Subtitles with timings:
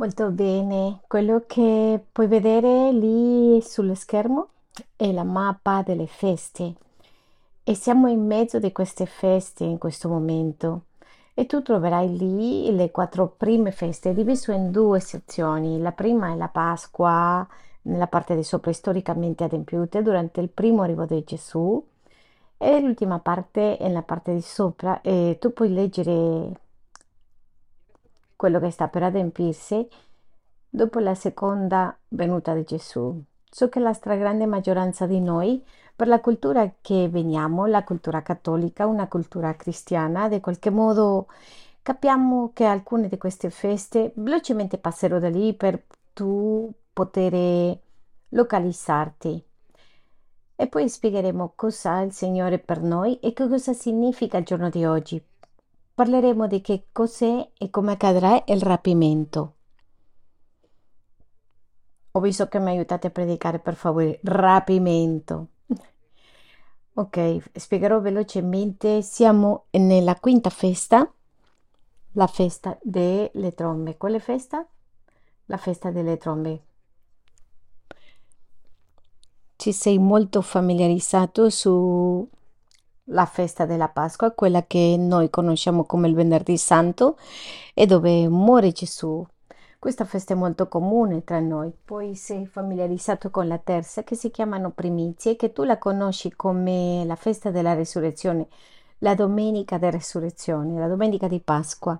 [0.00, 4.50] Molto bene, quello che puoi vedere lì sullo schermo
[4.94, 6.74] è la mappa delle feste.
[7.64, 10.82] E siamo in mezzo di queste feste in questo momento.
[11.34, 15.80] E tu troverai lì le quattro prime feste divise in due sezioni.
[15.80, 17.44] La prima è la Pasqua
[17.82, 21.84] nella parte di sopra storicamente adempiute durante il primo arrivo di Gesù.
[22.56, 26.67] E l'ultima parte è nella parte di sopra e tu puoi leggere
[28.38, 29.84] quello che sta per adempirsi
[30.70, 33.20] dopo la seconda venuta di Gesù.
[33.50, 35.60] So che la stragrande maggioranza di noi,
[35.96, 41.26] per la cultura che veniamo, la cultura cattolica, una cultura cristiana, di qualche modo
[41.82, 45.82] capiamo che alcune di queste feste velocemente passerò da lì per
[46.12, 47.76] tu poter
[48.28, 49.44] localizzarti.
[50.54, 54.70] E poi spiegheremo cosa è il Signore per noi e che cosa significa il giorno
[54.70, 55.27] di oggi.
[55.98, 59.54] Parleremo di che cos'è e come accadrà il rapimento.
[62.12, 64.20] Ho visto che mi aiutate a predicare, per favore.
[64.22, 65.48] Rapimento.
[66.94, 69.02] Ok, spiegherò velocemente.
[69.02, 71.12] Siamo nella quinta festa,
[72.12, 73.96] la festa delle trombe.
[73.96, 74.64] Quale festa?
[75.46, 76.62] La festa delle trombe.
[79.56, 81.50] Ci sei molto familiarizzato
[83.08, 87.16] sulla festa della Pasqua, quella che noi conosciamo come il Venerdì Santo
[87.72, 89.24] e dove muore Gesù.
[89.78, 91.72] Questa festa è molto comune tra noi.
[91.84, 97.04] Poi sei familiarizzato con la terza che si chiamano primizie, che tu la conosci come
[97.06, 98.48] la festa della resurrezione,
[98.98, 101.98] la domenica della resurrezione, la domenica di Pasqua.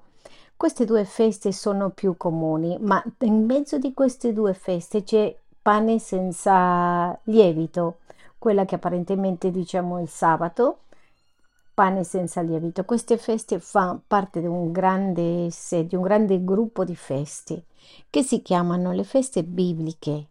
[0.57, 6.01] Queste due feste sono più comuni, ma in mezzo di queste due feste c'è pane
[6.01, 7.99] senza lievito,
[8.39, 10.79] quella che apparentemente diciamo il sabato,
[11.79, 12.85] pane senza lievito.
[12.85, 17.67] Queste feste fanno parte di un grande, di un grande gruppo di feste
[18.11, 20.27] che si chiamano le feste bibliche.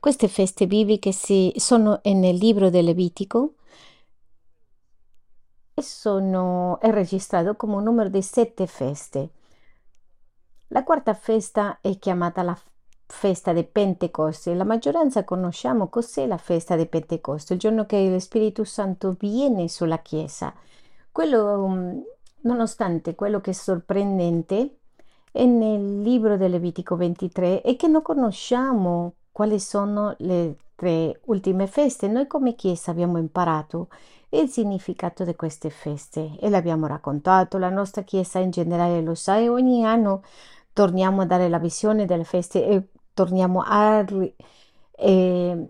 [0.00, 3.54] Queste feste bibliche si, sono nel libro del Levitico
[5.74, 9.30] e sono, è registrato come un numero di sette feste.
[10.68, 12.60] La quarta festa è chiamata la
[13.10, 14.54] festa di Pentecoste.
[14.54, 19.68] La maggioranza conosciamo cos'è la festa di Pentecoste, il giorno che lo Spirito Santo viene
[19.68, 20.54] sulla Chiesa.
[21.12, 21.98] Quello, mm,
[22.42, 24.76] nonostante quello che è sorprendente,
[25.32, 31.66] è nel libro del Levitico 23 è che non conosciamo quali sono le tre ultime
[31.66, 32.08] feste.
[32.08, 33.88] Noi come Chiesa abbiamo imparato
[34.30, 39.38] il significato di queste feste e l'abbiamo raccontato, la nostra Chiesa in generale lo sa
[39.38, 40.22] e ogni anno
[40.72, 44.04] torniamo a dare la visione delle feste e torniamo a,
[44.96, 45.68] eh,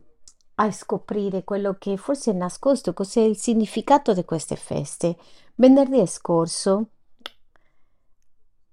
[0.55, 5.17] a scoprire quello che forse è nascosto, cos'è il significato di queste feste.
[5.55, 6.87] Venerdì scorso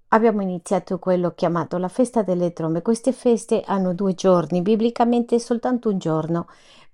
[0.09, 2.81] abbiamo iniziato quello chiamato la festa delle trombe.
[2.81, 6.47] Queste feste hanno due giorni, biblicamente soltanto un giorno,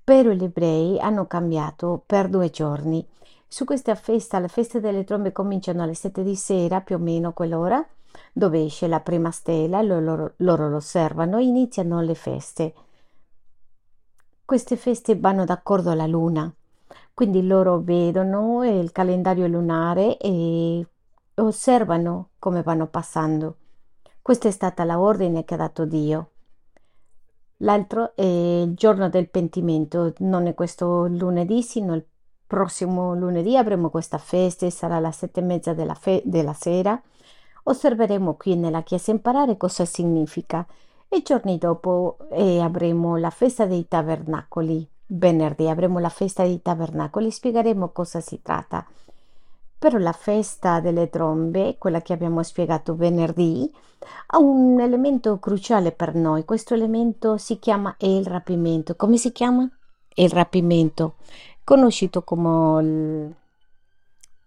[0.04, 3.06] però gli ebrei hanno cambiato per due giorni.
[3.48, 7.34] Su questa festa, le feste delle trombe cominciano alle sette di sera, più o meno
[7.34, 7.86] quell'ora,
[8.32, 12.74] dove esce la prima stella, loro, loro lo osservano e iniziano le feste.
[14.46, 16.54] Queste feste vanno d'accordo alla luna,
[17.14, 20.86] quindi loro vedono il calendario lunare e
[21.36, 23.56] osservano come vanno passando.
[24.22, 26.30] Questa è stata la ordine che ha dato Dio.
[27.58, 32.04] L'altro è il giorno del pentimento, non è questo lunedì, sino il
[32.46, 37.02] prossimo lunedì avremo questa festa, sarà alle sette e mezza della, fe- della sera
[37.64, 40.66] Osserveremo qui nella chiesa imparare cosa significa
[41.08, 44.88] e giorni dopo eh, avremo la festa dei tabernacoli.
[45.06, 48.86] Venerdì avremo la festa dei tabernacoli, spiegheremo cosa si tratta.
[49.78, 53.72] Però la festa delle trombe, quella che abbiamo spiegato venerdì,
[54.28, 56.46] ha un elemento cruciale per noi.
[56.46, 58.96] Questo elemento si chiama il rapimento.
[58.96, 59.70] Come si chiama?
[60.16, 61.16] Il rapimento,
[61.64, 63.36] conosciuto come il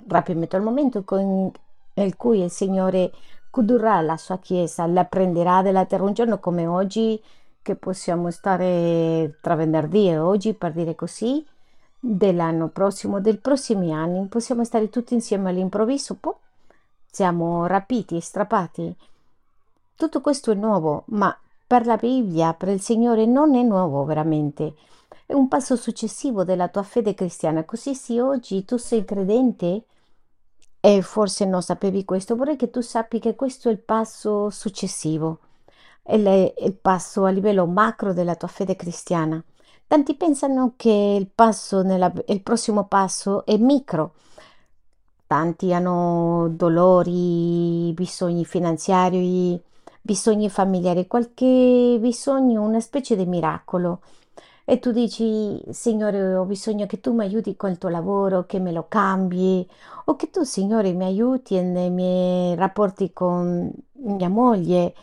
[0.07, 1.51] rapimento al momento con
[1.97, 3.13] nel cui il Signore
[3.51, 7.23] condurrà la sua Chiesa, la prenderà dalla terra un giorno come oggi,
[7.63, 11.45] che possiamo stare tra venerdì e oggi, per dire così,
[11.99, 16.35] dell'anno prossimo, dei prossimi anni, possiamo stare tutti insieme all'improvviso, poi
[17.11, 18.95] siamo rapiti strappati.
[19.97, 24.75] Tutto questo è nuovo, ma per la Bibbia, per il Signore, non è nuovo veramente.
[25.25, 27.65] È un passo successivo della tua fede cristiana.
[27.65, 29.85] Così se oggi tu sei credente,
[30.87, 35.41] e forse non sapevi questo, vorrei che tu sappi che questo è il passo successivo,
[36.01, 39.43] è il passo a livello macro della tua fede cristiana.
[39.89, 44.15] Tanti pensano che il, passo nella, il prossimo passo è micro,
[45.27, 49.61] tanti hanno dolori, bisogni finanziari,
[50.01, 54.03] bisogni familiari, qualche bisogno, una specie di miracolo.
[54.69, 58.73] E tu dici, Signore, ho bisogno che tu mi aiuti col tuo lavoro, che me
[58.73, 59.65] lo cambi,
[60.07, 64.95] o che tu, Signore, mi aiuti nei miei rapporti con mia moglie.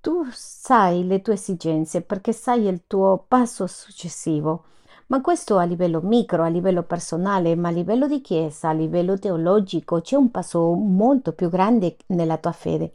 [0.00, 4.64] Tu sai le tue esigenze perché sai il tuo passo successivo.
[5.08, 9.18] Ma questo a livello micro, a livello personale, ma a livello di chiesa, a livello
[9.18, 12.92] teologico, c'è un passo molto più grande nella tua fede.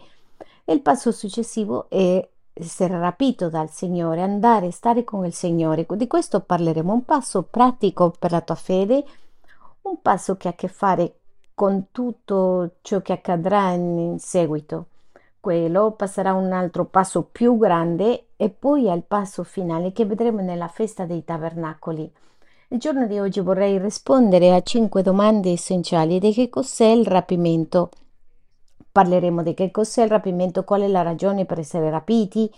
[0.63, 5.85] E il passo successivo è essere rapito dal Signore, andare, stare con il Signore.
[5.87, 9.03] Di questo parleremo, un passo pratico per la tua fede,
[9.81, 11.15] un passo che ha a che fare
[11.53, 14.85] con tutto ciò che accadrà in seguito.
[15.41, 20.69] Quello passerà un altro passo più grande e poi al passo finale che vedremo nella
[20.69, 22.11] festa dei tabernacoli.
[22.69, 27.89] Il giorno di oggi vorrei rispondere a cinque domande essenziali di che cos'è il rapimento.
[28.95, 32.49] Parleremo di che cos'è il rapimento, qual è la ragione per essere rapiti,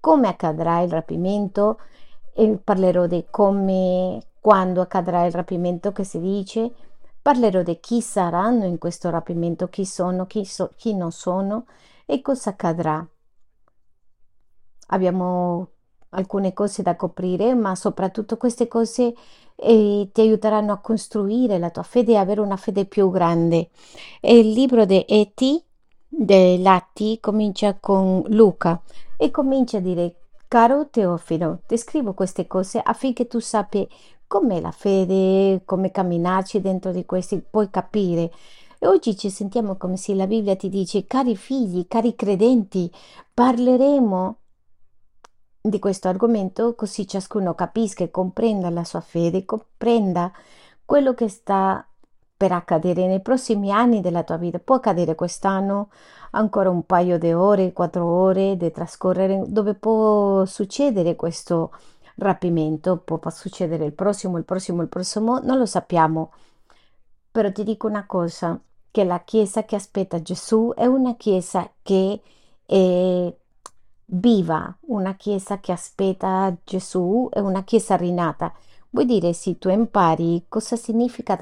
[0.00, 1.80] come accadrà il rapimento
[2.32, 6.72] e parlerò di come, quando accadrà il rapimento che si dice,
[7.20, 11.66] parlerò di chi saranno in questo rapimento, chi sono, chi, so, chi non sono
[12.06, 13.06] e cosa accadrà.
[14.86, 15.68] Abbiamo
[16.08, 19.14] alcune cose da coprire, ma soprattutto queste cose
[19.56, 23.68] eh, ti aiuteranno a costruire la tua fede e avere una fede più grande.
[24.22, 25.62] E il libro di Eti,
[26.14, 28.80] dei Latti, comincia con Luca
[29.16, 30.16] e comincia a dire
[30.46, 33.86] Caro Teofilo, ti scrivo queste cose affinché tu sappia
[34.26, 38.30] com'è la fede, come camminarci dentro di questi, puoi capire.
[38.78, 42.90] E oggi ci sentiamo come se la Bibbia ti dice, cari figli, cari credenti,
[43.32, 44.36] parleremo
[45.62, 50.32] di questo argomento così ciascuno capisca e comprenda la sua fede, comprenda
[50.84, 51.86] quello che sta
[52.42, 54.58] per accadere nei prossimi anni della tua vita.
[54.58, 55.90] Può accadere quest'anno,
[56.32, 61.70] ancora un paio di ore, quattro ore di trascorrere, dove può succedere questo
[62.16, 66.32] rapimento, può succedere il prossimo, il prossimo, il prossimo, non lo sappiamo.
[67.30, 68.60] Però ti dico una cosa,
[68.90, 72.20] che la Chiesa che aspetta Gesù è una Chiesa che
[72.66, 73.34] è
[74.06, 78.52] viva, una Chiesa che aspetta Gesù, è una Chiesa rinata.
[78.90, 81.36] Vuoi dire, se tu impari cosa significa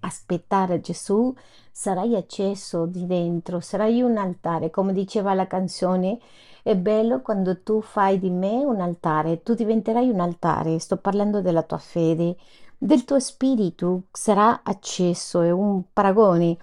[0.00, 1.34] aspettare Gesù,
[1.70, 6.18] sarai acceso di dentro, sarai un altare, come diceva la canzone.
[6.62, 11.40] È bello quando tu fai di me un altare, tu diventerai un altare, sto parlando
[11.40, 12.36] della tua fede,
[12.76, 16.56] del tuo spirito sarà acceso, è un paragone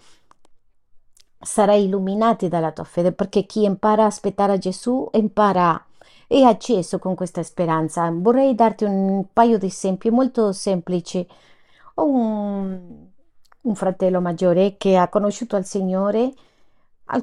[1.39, 5.83] sarai illuminati dalla tua fede, perché chi impara a aspettare Gesù impara
[6.27, 8.09] è acceso con questa speranza.
[8.11, 11.25] Vorrei darti un paio di esempi molto semplici.
[11.95, 13.07] Un,
[13.67, 16.33] un fratello maggiore che ha conosciuto il Signore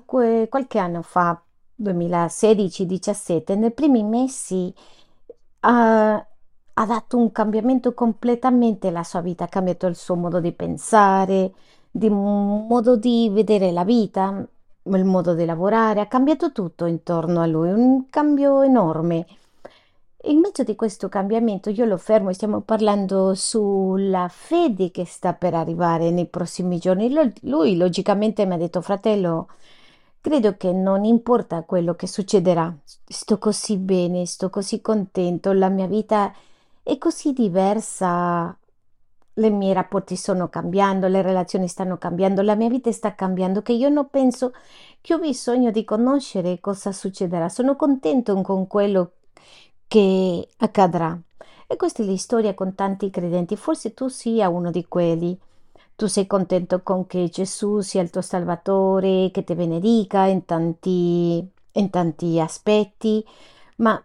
[0.05, 1.41] qualche anno fa,
[1.83, 4.73] 2016-17, nei primi mesi
[5.61, 10.53] ha, ha dato un cambiamento completamente alla sua vita, ha cambiato il suo modo di
[10.53, 11.53] pensare,
[11.91, 14.47] di modo di vedere la vita,
[14.85, 19.27] il modo di lavorare, ha cambiato tutto intorno a lui, un cambio enorme.
[20.27, 25.53] In mezzo di questo cambiamento io lo fermo stiamo parlando sulla fede che sta per
[25.53, 27.13] arrivare nei prossimi giorni.
[27.43, 29.49] Lui logicamente mi ha detto, fratello,
[30.23, 32.75] credo che non importa quello che succederà,
[33.07, 36.33] sto così bene, sto così contento, la mia vita
[36.83, 38.57] è così diversa
[39.37, 43.73] le miei rapporti stanno cambiando, le relazioni stanno cambiando, la mia vita sta cambiando, che
[43.73, 44.53] io non penso
[45.01, 47.49] che ho bisogno di conoscere cosa succederà.
[47.49, 49.24] Sono contento con quello che
[50.59, 51.19] accadrà.
[51.67, 53.57] E questa è la storia con tanti credenti.
[53.57, 55.39] Forse tu sia uno di quelli.
[55.97, 61.49] Tu sei contento con che Gesù sia il tuo Salvatore, che ti benedica in tanti,
[61.73, 63.25] in tanti aspetti,
[63.77, 64.03] ma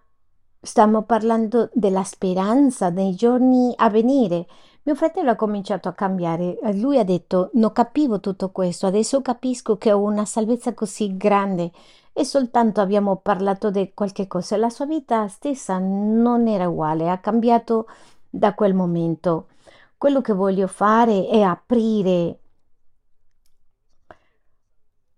[0.61, 4.45] stiamo parlando della speranza nei giorni a venire
[4.89, 6.57] mio fratello ha cominciato a cambiare.
[6.73, 11.71] Lui ha detto: Non capivo tutto questo, adesso capisco che ho una salvezza così grande
[12.11, 14.57] e soltanto abbiamo parlato di qualche cosa.
[14.57, 17.87] La sua vita stessa non era uguale, ha cambiato
[18.27, 19.49] da quel momento.
[19.95, 22.39] Quello che voglio fare è aprire,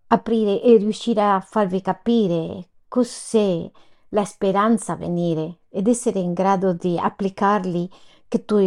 [0.07, 3.71] aprire e riuscire a farvi capire cos'è
[4.09, 7.89] la speranza a venire ed essere in grado di applicarli
[8.27, 8.57] che tu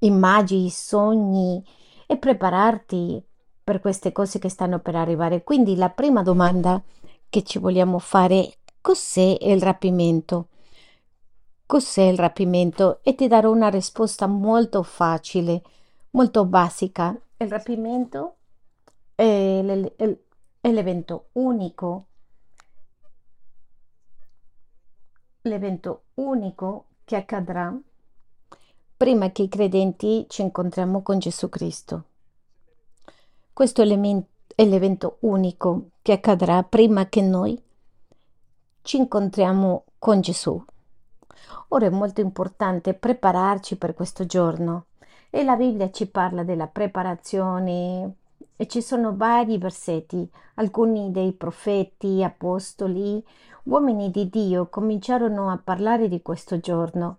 [0.00, 1.64] immagini, sogni
[2.06, 3.22] e prepararti
[3.62, 5.42] per queste cose che stanno per arrivare.
[5.42, 6.82] Quindi la prima domanda
[7.28, 10.48] che ci vogliamo fare cos'è il rapimento?
[11.66, 13.00] Cos'è il rapimento?
[13.02, 15.62] E ti darò una risposta molto facile,
[16.10, 17.18] molto basica.
[17.38, 18.36] Il rapimento
[19.14, 19.64] è
[20.66, 22.06] è l'evento unico,
[25.42, 27.72] l'evento unico che accadrà
[28.96, 32.04] prima che i credenti ci incontriamo con Gesù Cristo.
[33.52, 37.62] Questo è l'evento unico che accadrà prima che noi
[38.80, 40.64] ci incontriamo con Gesù.
[41.68, 44.86] Ora è molto importante prepararci per questo giorno
[45.28, 48.14] e la Bibbia ci parla della preparazione
[48.56, 53.22] e ci sono vari versetti, alcuni dei profeti, apostoli,
[53.64, 57.18] uomini di Dio cominciarono a parlare di questo giorno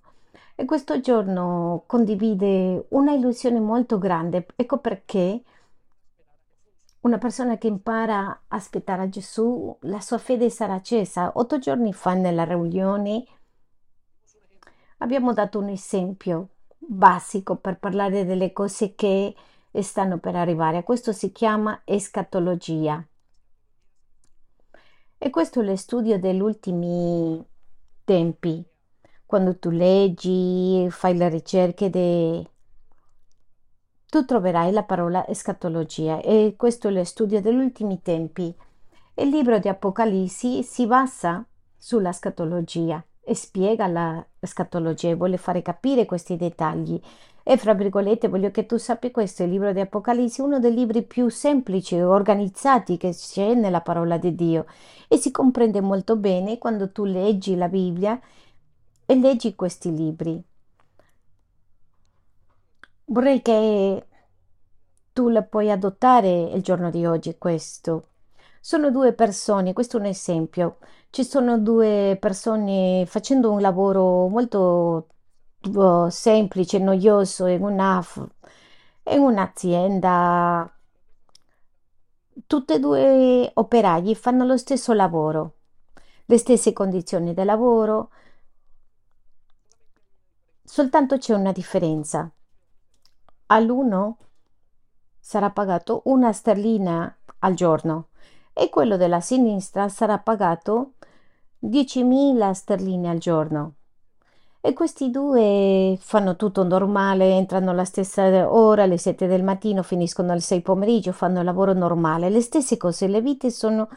[0.59, 4.47] e questo giorno condivide una illusione molto grande.
[4.55, 5.43] Ecco perché
[7.01, 11.33] una persona che impara a aspettare a Gesù, la sua fede sarà accesa.
[11.35, 13.23] Otto giorni fa nella riunione
[14.97, 19.35] abbiamo dato un esempio basico per parlare delle cose che
[19.71, 20.81] stanno per arrivare.
[20.81, 23.05] Questo si chiama escatologia.
[25.19, 27.45] E questo è lo studio degli ultimi
[28.03, 28.65] tempi.
[29.27, 32.49] Quando tu leggi, fai le ricerche, de...
[34.05, 38.55] tu troverai la parola escatologia e questo è lo studio degli ultimi tempi.
[39.15, 45.61] Il libro di Apocalissi si basa sulla scatologia e spiega la scatologia e vuole fare
[45.61, 46.97] capire questi dettagli.
[47.43, 50.73] E fra virgolette voglio che tu sappi questo, il libro di Apocalissi è uno dei
[50.73, 54.67] libri più semplici e organizzati che c'è nella parola di Dio
[55.09, 58.17] e si comprende molto bene quando tu leggi la Bibbia
[59.07, 60.43] e leggi questi libri.
[63.05, 64.05] Vorrei che
[65.13, 68.09] tu lo puoi adottare il giorno di oggi questo.
[68.59, 70.79] Sono due persone, questo è un esempio.
[71.09, 75.07] Ci sono due persone facendo un lavoro molto
[75.63, 78.03] uh, semplice, noioso in una,
[79.11, 80.69] in un'azienda.
[82.45, 85.53] Tutti e due operai fanno lo stesso lavoro,
[86.25, 88.09] le stesse condizioni di lavoro,
[90.69, 92.29] soltanto c'è una differenza.
[93.47, 94.17] All'uno
[95.17, 98.09] sarà pagato una sterlina al giorno
[98.51, 100.95] e quello della sinistra sarà pagato
[101.63, 103.73] 10.000 sterline al giorno.
[104.59, 110.33] E questi due fanno tutto normale, entrano alla stessa ora, alle 7 del mattino, finiscono
[110.33, 112.29] alle 6 pomeriggio, fanno il lavoro normale.
[112.29, 113.87] Le stesse cose, le vite sono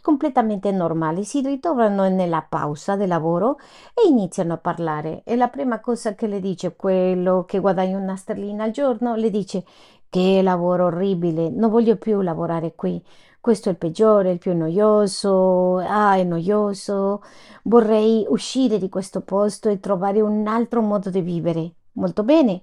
[0.00, 1.24] completamente normali.
[1.24, 3.58] Si ritrovano nella pausa del lavoro
[3.94, 5.22] e iniziano a parlare.
[5.24, 9.30] E la prima cosa che le dice quello che guadagna una sterlina al giorno, le
[9.30, 9.64] dice
[10.08, 13.02] che lavoro orribile, non voglio più lavorare qui
[13.42, 17.22] questo è il peggiore, il più noioso, ah, è noioso,
[17.64, 21.72] vorrei uscire di questo posto e trovare un altro modo di vivere.
[21.94, 22.62] Molto bene.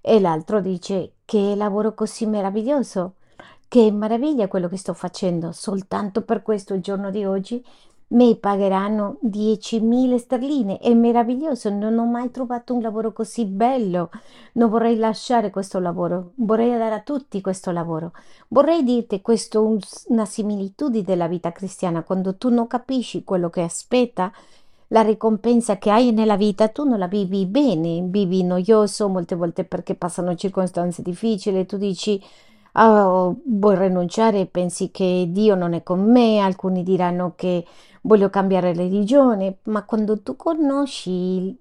[0.00, 3.14] E l'altro dice che lavoro così meraviglioso,
[3.70, 7.64] che meraviglia quello che sto facendo, soltanto per questo il giorno di oggi
[8.08, 10.78] mi pagheranno 10.000 sterline.
[10.78, 14.10] È meraviglioso, non ho mai trovato un lavoro così bello.
[14.54, 18.10] Non vorrei lasciare questo lavoro, vorrei dare a tutti questo lavoro.
[18.48, 24.32] Vorrei dirti questo una similitudine della vita cristiana, quando tu non capisci quello che aspetta,
[24.88, 29.62] la ricompensa che hai nella vita, tu non la vivi bene, vivi noioso molte volte
[29.62, 32.20] perché passano circostanze difficili, tu dici
[32.74, 37.66] oh, vuoi rinunciare, pensi che Dio non è con me, alcuni diranno che
[38.02, 41.58] voglio cambiare religione, ma quando tu conosci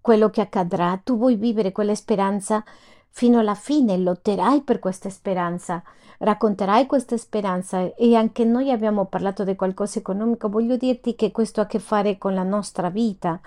[0.00, 2.64] quello che accadrà, tu vuoi vivere quella speranza
[3.08, 5.82] fino alla fine, lotterai per questa speranza,
[6.18, 7.94] racconterai questa speranza.
[7.94, 11.78] E anche noi abbiamo parlato di qualcosa economico, voglio dirti che questo ha a che
[11.78, 13.40] fare con la nostra vita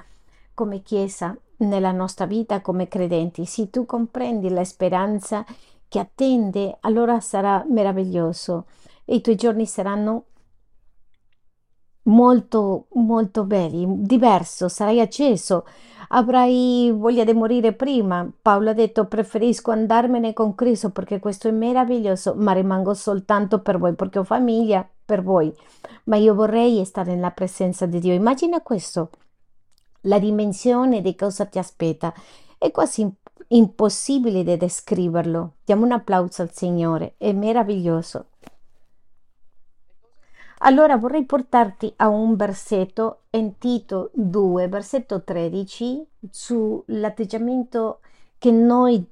[0.54, 3.46] come Chiesa, nella nostra vita come credenti.
[3.46, 5.44] Se tu comprendi la speranza
[5.96, 8.66] che attende, allora sarà meraviglioso
[9.06, 10.25] e i tuoi giorni saranno
[12.04, 15.66] molto, molto belli, diverso, sarai acceso,
[16.10, 18.30] avrai voglia di morire prima.
[18.42, 23.78] Paolo ha detto preferisco andarmene con Cristo perché questo è meraviglioso, ma rimango soltanto per
[23.78, 25.54] voi perché ho famiglia per voi,
[26.06, 28.12] ma io vorrei stare nella presenza di Dio.
[28.12, 29.12] Immagina questo,
[30.02, 32.14] la dimensione di cosa ti aspetta.
[32.58, 35.54] È quasi impossibile di descriverlo.
[35.63, 38.27] Diamo un applauso al Signore, è meraviglioso.
[40.60, 48.00] Allora vorrei portarti a un versetto in Tito 2, versetto 13, sull'atteggiamento
[48.38, 49.06] che noi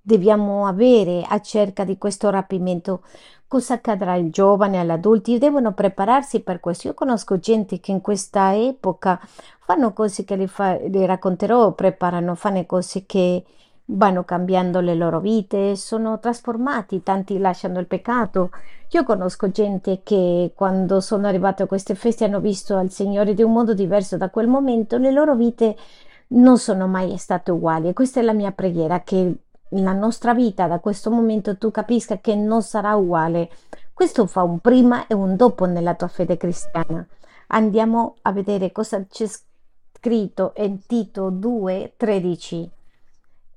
[0.00, 3.02] dobbiamo avere acerca di questo rapimento.
[3.46, 5.38] Cosa accadrà ai giovani, agli adulti?
[5.38, 6.88] Devono prepararsi per questo.
[6.88, 9.20] Io conosco gente che in questa epoca
[9.60, 13.44] fanno cose che le, fa, le racconterò, preparano, fanno cose che
[13.86, 18.50] vanno cambiando le loro vite, sono trasformati, tanti lasciano il peccato.
[18.90, 23.42] Io conosco gente che quando sono arrivate a queste feste hanno visto al Signore di
[23.42, 25.76] un modo diverso da quel momento, le loro vite
[26.28, 29.34] non sono mai state uguali e questa è la mia preghiera, che
[29.70, 33.50] la nostra vita da questo momento tu capisca che non sarà uguale.
[33.92, 37.06] Questo fa un prima e un dopo nella tua fede cristiana.
[37.48, 39.26] Andiamo a vedere cosa c'è
[39.92, 42.70] scritto in Tito 2, 13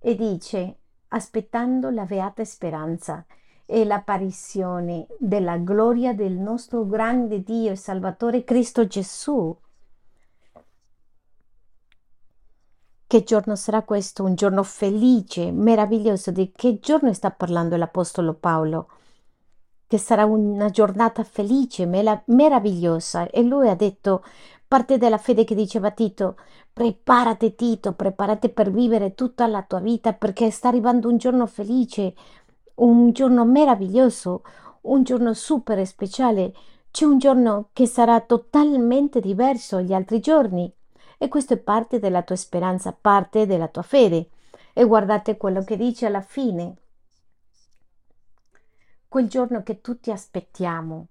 [0.08, 0.78] e dice
[1.10, 3.26] aspettando la beata speranza
[3.66, 9.54] e l'apparizione della gloria del nostro grande Dio e Salvatore Cristo Gesù.
[13.06, 14.24] Che giorno sarà questo?
[14.24, 16.32] Un giorno felice, meraviglioso.
[16.32, 18.90] Di che giorno sta parlando l'Apostolo Paolo?
[19.86, 23.30] Che sarà una giornata felice, meravigliosa.
[23.30, 24.24] E lui ha detto,
[24.66, 26.38] parte della fede che diceva Tito,
[26.78, 32.14] preparati Tito, preparati per vivere tutta la tua vita perché sta arrivando un giorno felice,
[32.76, 34.44] un giorno meraviglioso,
[34.82, 36.54] un giorno super speciale.
[36.92, 40.72] C'è un giorno che sarà totalmente diverso agli altri giorni
[41.18, 44.30] e questo è parte della tua speranza, parte della tua fede.
[44.72, 46.76] E guardate quello che dice alla fine,
[49.08, 51.08] quel giorno che tutti aspettiamo,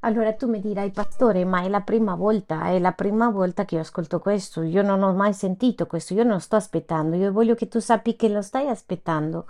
[0.00, 3.74] allora tu mi dirai, pastore, ma è la prima volta, è la prima volta che
[3.74, 7.54] io ascolto questo, io non ho mai sentito questo, io non sto aspettando, io voglio
[7.54, 9.46] che tu sappi che lo stai aspettando.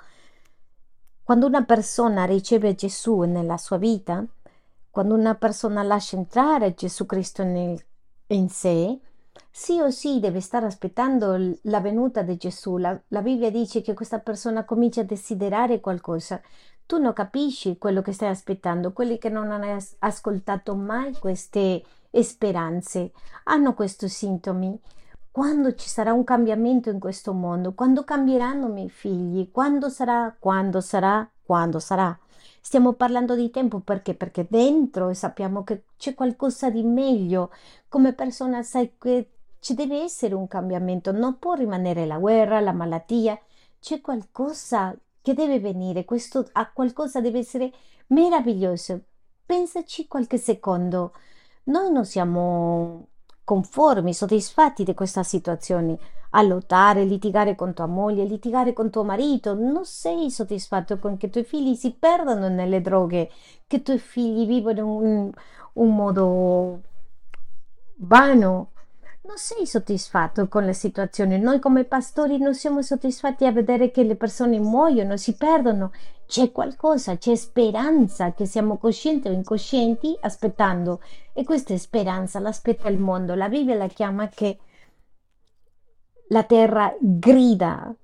[1.23, 4.25] Quando una persona riceve Gesù nella sua vita,
[4.91, 7.81] quando una persona lascia entrare Gesù Cristo nel,
[8.29, 8.99] in sé,
[9.53, 12.77] sì o sì deve stare aspettando la venuta di Gesù.
[12.77, 16.41] La, la Bibbia dice che questa persona comincia a desiderare qualcosa
[16.91, 18.93] tu non capisci quello che stai aspettando.
[18.93, 23.13] Quelli che non hanno ascoltato mai queste speranze
[23.45, 24.77] hanno questi sintomi.
[25.31, 27.75] Quando ci sarà un cambiamento in questo mondo?
[27.75, 29.53] Quando cambieranno i miei figli?
[29.53, 30.35] Quando sarà?
[30.37, 31.31] Quando sarà?
[31.45, 32.19] Quando sarà?
[32.61, 34.15] Stiamo parlando di tempo perché?
[34.15, 37.53] Perché dentro sappiamo che c'è qualcosa di meglio.
[37.89, 42.73] Come persona sai che ci deve essere un cambiamento, non può rimanere la guerra, la
[42.73, 43.39] malattia,
[43.79, 47.73] c'è qualcosa che deve venire, questo a qualcosa deve essere
[48.09, 49.01] meraviglioso.
[49.45, 51.13] Pensaci qualche secondo.
[51.65, 53.09] Noi non siamo
[53.45, 55.99] conformi, soddisfatti di questa situazione.
[56.31, 61.27] A lottare, litigare con tua moglie, litigare con tuo marito, non sei soddisfatto con che
[61.27, 63.29] i tuoi figli si perdano nelle droghe,
[63.67, 65.31] che i tuoi figli vivono un,
[65.73, 66.81] un modo
[67.97, 68.71] vano
[69.31, 71.39] non sei soddisfatto con la situazione.
[71.39, 75.93] Noi come pastori non siamo soddisfatti a vedere che le persone muoiono, si perdono.
[76.27, 81.01] C'è qualcosa, c'è speranza che siamo coscienti o incoscienti aspettando.
[81.33, 83.37] E questa speranza l'aspetta il mondo.
[83.37, 84.59] La Bibbia la chiama che
[86.31, 87.95] la terra grida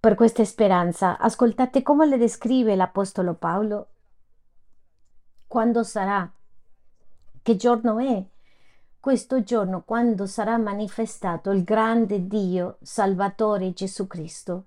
[0.00, 1.18] per questa speranza.
[1.18, 3.88] Ascoltate come le descrive l'Apostolo Paolo.
[5.46, 6.26] Quando sarà?
[7.42, 8.32] Che giorno è?
[9.04, 14.64] Questo giorno quando sarà manifestato il grande Dio Salvatore Gesù Cristo,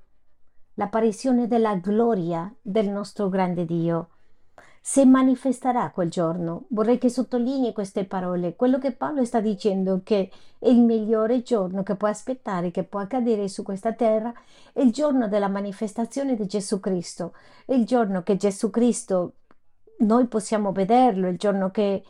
[0.76, 4.10] l'apparizione della gloria del nostro grande Dio.
[4.80, 6.66] Si manifesterà quel giorno.
[6.70, 8.56] Vorrei che sottolinei queste parole.
[8.56, 13.00] Quello che Paolo sta dicendo che è il migliore giorno che può aspettare, che può
[13.00, 14.32] accadere su questa terra,
[14.72, 17.34] è il giorno della manifestazione di Gesù Cristo.
[17.66, 19.34] È il giorno che Gesù Cristo
[20.02, 22.04] noi possiamo vederlo, il giorno che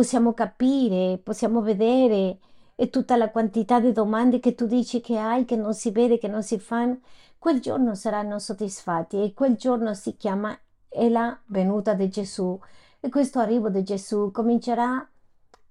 [0.00, 2.38] possiamo capire, possiamo vedere
[2.74, 6.16] e tutta la quantità di domande che tu dici che hai, che non si vede,
[6.16, 7.00] che non si fanno,
[7.38, 10.58] quel giorno saranno soddisfatti e quel giorno si chiama
[10.88, 12.58] è la venuta di Gesù
[12.98, 15.06] e questo arrivo di Gesù comincerà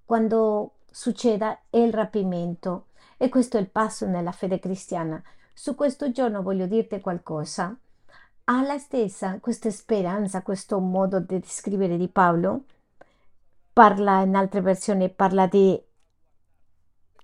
[0.04, 5.20] quando succeda il rapimento e questo è il passo nella fede cristiana.
[5.52, 7.76] Su questo giorno voglio dirti qualcosa.
[8.44, 12.62] Ha la stessa questa speranza, questo modo di descrivere di Paolo?
[13.80, 15.82] Parla in altre versioni parla di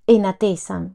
[0.06, 0.90] in attesa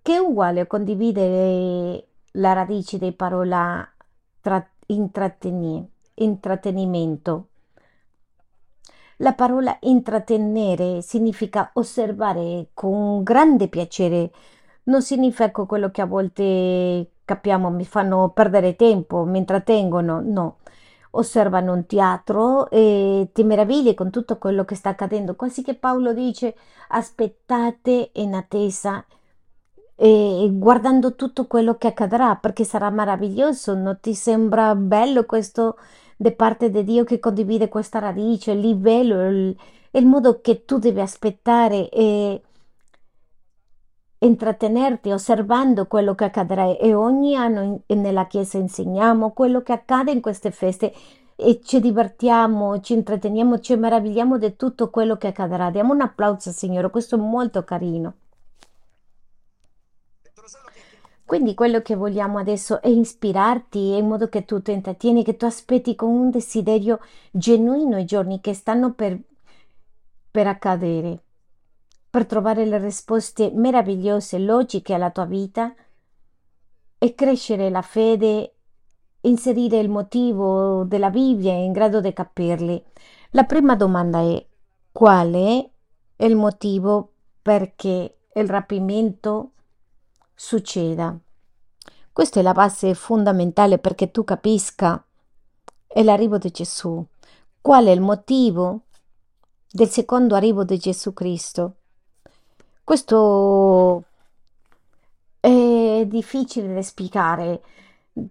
[0.00, 3.86] che è uguale a condividere la radice di parola
[4.40, 7.48] tra, intrattenimento.
[9.18, 14.32] La parola intrattenere significa osservare con grande piacere
[14.84, 20.60] non significa quello che a volte capiamo mi fanno perdere tempo mi intrattengono no
[21.10, 25.34] osservano un teatro e ti meravigli con tutto quello che sta accadendo.
[25.34, 26.54] Quasi che Paolo dice
[26.88, 29.04] aspettate in attesa
[29.94, 33.74] e guardando tutto quello che accadrà perché sarà meraviglioso.
[33.74, 35.76] Non ti sembra bello questo
[36.16, 39.56] da parte di Dio che condivide questa radice, il livello, il,
[39.92, 42.42] il modo che tu devi aspettare e
[44.22, 50.10] intrattenerti osservando quello che accadrà e ogni anno in- nella Chiesa insegniamo quello che accade
[50.12, 50.92] in queste feste
[51.36, 55.70] e ci divertiamo, ci intratteniamo, ci meravigliamo di tutto quello che accadrà.
[55.70, 58.14] Diamo un applauso, Signore, questo è molto carino.
[61.24, 65.44] Quindi quello che vogliamo adesso è ispirarti in modo che tu ti intrattieni, che tu
[65.46, 66.98] aspetti con un desiderio
[67.30, 69.16] genuino i giorni che stanno per,
[70.30, 71.22] per accadere,
[72.10, 75.72] per trovare le risposte meravigliose, logiche alla tua vita
[76.98, 78.54] e crescere la fede,
[79.22, 82.82] inserire il motivo della Bibbia in grado di capirli.
[83.30, 84.44] La prima domanda è
[84.90, 85.70] quale
[86.16, 89.52] è il motivo perché il rapimento
[90.34, 91.16] succeda?
[92.12, 95.02] Questa è la base fondamentale perché tu capisca
[95.94, 97.06] l'arrivo di Gesù.
[97.60, 98.82] Qual è il motivo
[99.70, 101.76] del secondo arrivo di Gesù Cristo?
[102.90, 104.02] Questo
[105.38, 107.62] è difficile da spiegare.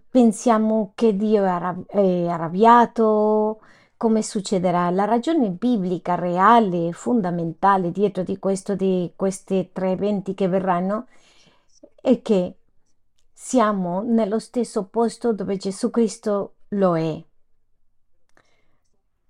[0.10, 3.62] Pensiamo che Dio è arrab- è arrabbiato,
[3.96, 4.90] come succederà?
[4.90, 11.08] La ragione biblica reale, fondamentale dietro di questo, di questi tre eventi che verranno,
[11.96, 12.58] è che
[13.32, 17.24] siamo nello stesso posto dove Gesù Cristo lo è.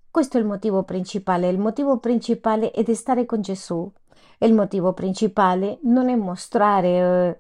[0.10, 1.50] Questo è il motivo principale.
[1.50, 3.94] Il motivo principale è di stare con Gesù.
[4.40, 7.38] Il motivo principale non è mostrare eh,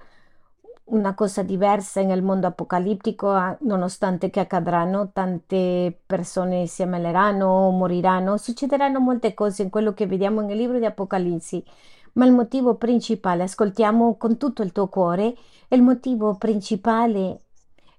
[0.89, 9.00] una cosa diversa nel mondo apocalittico, nonostante che accadranno, tante persone si ammaleranno, moriranno, succederanno
[9.00, 11.63] molte cose in quello che vediamo nel libro di Apocalissi,
[12.13, 15.36] ma il motivo principale, ascoltiamo con tutto il tuo cuore,
[15.70, 17.42] il motivo principale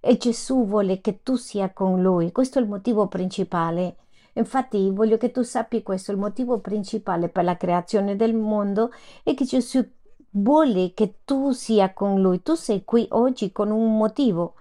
[0.01, 3.97] è Gesù vuole che tu sia con lui, questo è il motivo principale.
[4.35, 8.91] Infatti voglio che tu sappi questo, il motivo principale per la creazione del mondo
[9.23, 9.85] è che Gesù
[10.31, 12.43] vuole che tu sia con lui.
[12.43, 14.55] Tu sei qui oggi con un motivo.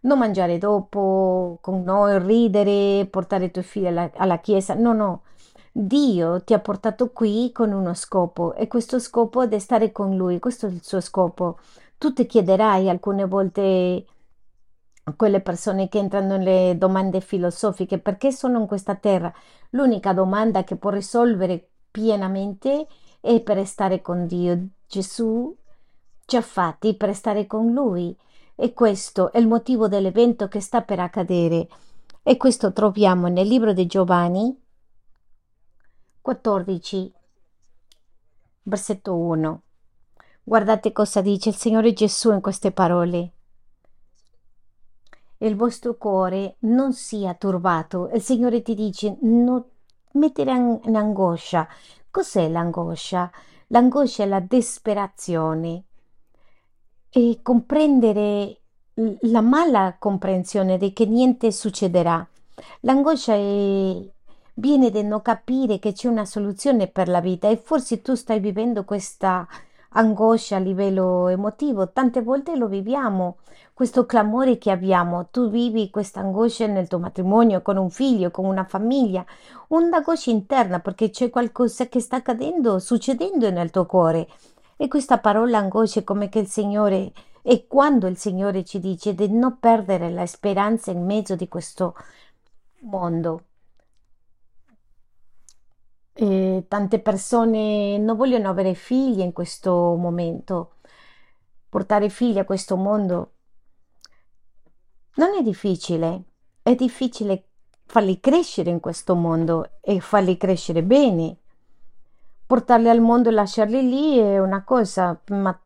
[0.00, 4.74] Non mangiare dopo con noi, ridere, portare i tuoi figli alla, alla chiesa.
[4.74, 5.22] No, no.
[5.72, 10.16] Dio ti ha portato qui con uno scopo e questo scopo è di stare con
[10.16, 10.38] lui.
[10.38, 11.58] Questo è il suo scopo.
[11.98, 14.04] Tu ti chiederai alcune volte
[15.16, 19.32] quelle persone che entrano nelle domande filosofiche perché sono in questa terra.
[19.70, 22.86] L'unica domanda che può risolvere pienamente
[23.20, 24.68] è per stare con Dio.
[24.86, 25.54] Gesù
[26.24, 28.16] ci ha fatti per stare con Lui
[28.54, 31.68] e questo è il motivo dell'evento che sta per accadere.
[32.22, 34.60] E questo troviamo nel libro di Giovanni
[36.20, 37.12] 14,
[38.64, 39.62] versetto 1.
[40.42, 43.32] Guardate cosa dice il Signore Gesù in queste parole.
[45.38, 48.10] Il vostro cuore non sia turbato.
[48.12, 49.64] Il Signore ti dice non
[50.12, 51.68] mettere in angoscia.
[52.10, 53.30] Cos'è l'angoscia?
[53.68, 55.84] L'angoscia è la disperazione
[57.10, 58.60] e comprendere
[59.22, 62.26] la mala comprensione di che niente succederà.
[62.80, 64.10] L'angoscia è,
[64.54, 68.40] viene da non capire che c'è una soluzione per la vita e forse tu stai
[68.40, 69.46] vivendo questa
[69.90, 71.90] angoscia a livello emotivo.
[71.90, 73.38] Tante volte lo viviamo,
[73.72, 75.28] questo clamore che abbiamo.
[75.30, 79.24] Tu vivi questa angoscia nel tuo matrimonio, con un figlio, con una famiglia,
[79.68, 84.28] un'angoscia interna perché c'è qualcosa che sta accadendo, succedendo nel tuo cuore.
[84.76, 89.30] E questa parola angoscia come che il Signore, e quando il Signore ci dice di
[89.30, 91.94] non perdere la speranza in mezzo di questo
[92.80, 93.42] mondo.
[96.20, 100.72] E tante persone non vogliono avere figli in questo momento.
[101.68, 103.34] Portare figli a questo mondo
[105.14, 106.22] non è difficile,
[106.60, 107.44] è difficile
[107.86, 111.36] farli crescere in questo mondo e farli crescere bene.
[112.46, 115.56] Portarli al mondo e lasciarli lì è una cosa, ma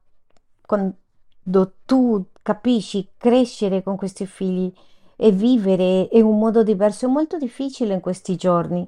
[0.67, 4.71] quando tu capisci crescere con questi figli
[5.17, 8.87] e vivere in un modo diverso è molto difficile in questi giorni.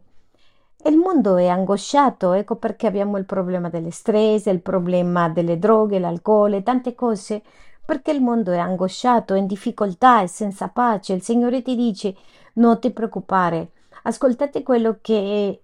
[0.87, 5.59] E il mondo è angosciato, ecco perché abbiamo il problema delle stress, il problema delle
[5.59, 7.43] droghe, l'alcol, tante cose
[7.83, 11.15] perché il mondo è angosciato, è in difficoltà, è senza pace.
[11.15, 12.15] Il Signore ti dice
[12.57, 13.71] non ti preoccupare,
[14.03, 15.63] ascoltate quello che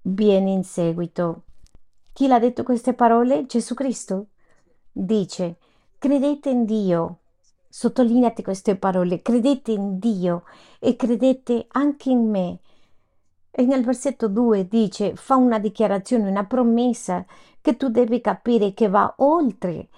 [0.00, 1.42] viene in seguito.
[2.14, 3.44] Chi l'ha detto queste parole?
[3.44, 4.28] Gesù Cristo.
[4.90, 5.56] Dice,
[5.98, 7.18] credete in Dio.
[7.68, 10.44] Sottolineate queste parole, credete in Dio
[10.78, 12.60] e credete anche in me.
[13.58, 17.24] E nel versetto 2 dice, fa una dichiarazione, una promessa
[17.62, 19.88] che tu devi capire che va oltre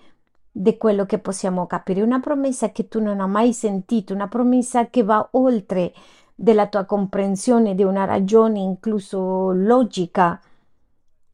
[0.49, 4.87] di quello che possiamo capire, una promessa che tu non hai mai sentito, una promessa
[4.87, 5.93] che va oltre
[6.37, 10.41] della tua comprensione di una ragione incluso logica.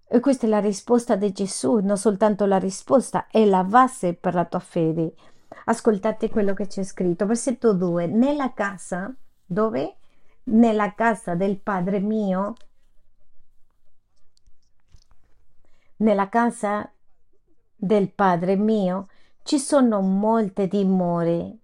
[0.08, 4.32] E questa è la risposta di Gesù, non soltanto la risposta, è la base per
[4.32, 5.12] la tua fede.
[5.66, 8.06] Ascoltate quello che c'è scritto, versetto 2.
[8.06, 9.96] Nella casa, dove?
[10.46, 12.54] Nella casa del Padre mio,
[15.96, 16.90] nella casa
[17.74, 19.08] del Padre mio
[19.42, 21.58] ci sono molte dimore.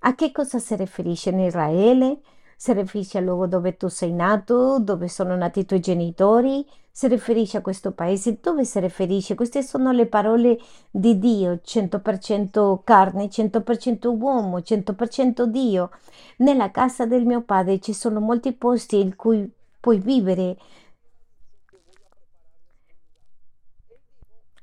[0.00, 2.20] A che cosa si riferisce in Israele?
[2.62, 6.64] Si riferisce al luogo dove tu sei nato, dove sono nati i tuoi genitori?
[6.92, 8.38] Si riferisce a questo paese?
[8.40, 9.34] Dove si riferisce?
[9.34, 15.90] Queste sono le parole di Dio, 100% carne, 100% uomo, 100% Dio.
[16.36, 20.56] Nella casa del mio padre ci sono molti posti in cui puoi vivere.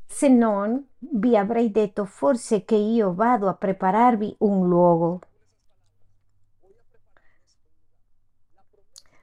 [0.05, 5.19] Se non, vi avrei detto forse che io vado a prepararvi un luogo.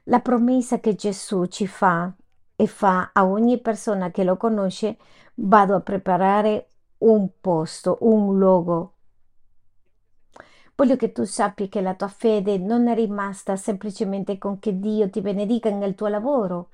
[0.09, 2.09] La promessa che Gesù ci fa
[2.55, 4.97] e fa a ogni persona che lo conosce,
[5.35, 8.93] vado a preparare un posto, un luogo.
[10.75, 15.09] Voglio che tu sappi che la tua fede non è rimasta semplicemente con che Dio
[15.09, 16.69] ti benedica nel tuo lavoro,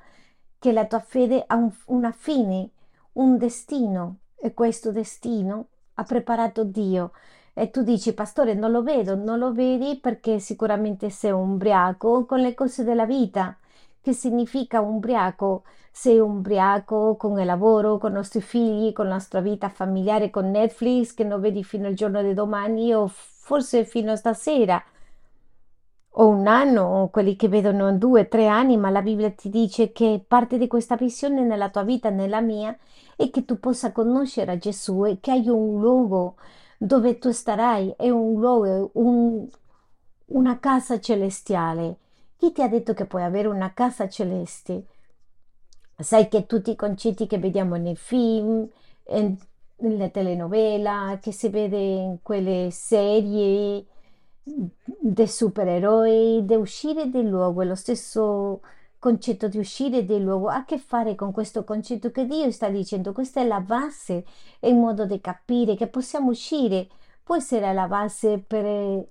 [0.59, 2.69] che la tua fede ha un, una fine,
[3.13, 7.13] un destino e questo destino ha preparato Dio.
[7.55, 12.39] E tu dici, pastore, non lo vedo, non lo vedi perché sicuramente sei ubriaco con
[12.39, 13.55] le cose della vita.
[14.01, 15.63] Che significa ubriaco?
[15.91, 20.49] Sei ubriaco con il lavoro, con i nostri figli, con la nostra vita familiare, con
[20.49, 24.83] Netflix che non vedi fino al giorno di domani o forse fino a stasera
[26.15, 29.91] o un anno, o quelli che vedono due, tre anni, ma la Bibbia ti dice
[29.91, 32.75] che parte di questa visione nella tua vita, nella mia,
[33.15, 36.35] è che tu possa conoscere Gesù e che hai un luogo
[36.83, 39.47] dove tu starai, è un luogo, un,
[40.25, 41.97] una casa celestiale.
[42.35, 44.83] Chi ti ha detto che puoi avere una casa celeste?
[45.97, 48.67] Sai che tutti i concetti che vediamo nei film,
[49.77, 53.85] nelle telenovela, che si vede in quelle serie
[54.43, 58.59] dei supereroi, di uscire del luogo, è lo stesso
[59.03, 62.69] concetto di uscire del luogo ha a che fare con questo concetto che Dio sta
[62.69, 64.23] dicendo, questa è la base,
[64.61, 66.87] è il modo di capire che possiamo uscire,
[67.21, 69.07] può essere la base per eh,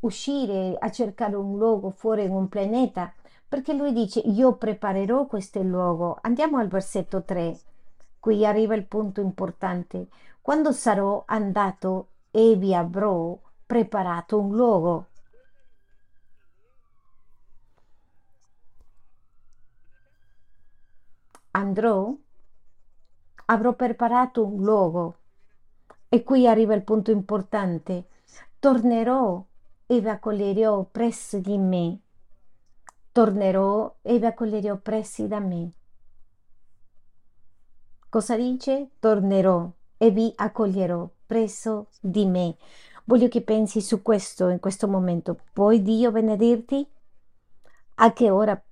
[0.00, 3.12] uscire a cercare un luogo fuori in un pianeta,
[3.46, 6.16] perché lui dice io preparerò questo luogo.
[6.22, 7.58] Andiamo al versetto 3,
[8.18, 10.06] qui arriva il punto importante.
[10.40, 15.08] Quando sarò andato e vi avrò preparato un luogo.
[21.52, 22.14] Andrò,
[23.46, 25.16] avrò preparato un luogo.
[26.08, 28.06] E qui arriva il punto importante.
[28.58, 29.44] Tornerò
[29.86, 31.98] e vi accoglierò presso di me.
[33.12, 35.72] Tornerò e vi accoglierò pressi da me.
[38.08, 38.90] Cosa dice?
[38.98, 42.56] Tornerò e vi accoglierò presso di me.
[43.04, 45.38] Voglio che pensi su questo in questo momento.
[45.52, 46.88] Puoi Dio benedirti?
[47.96, 48.62] A che ora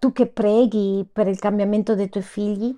[0.00, 2.76] tu che preghi per il cambiamento dei tuoi figli?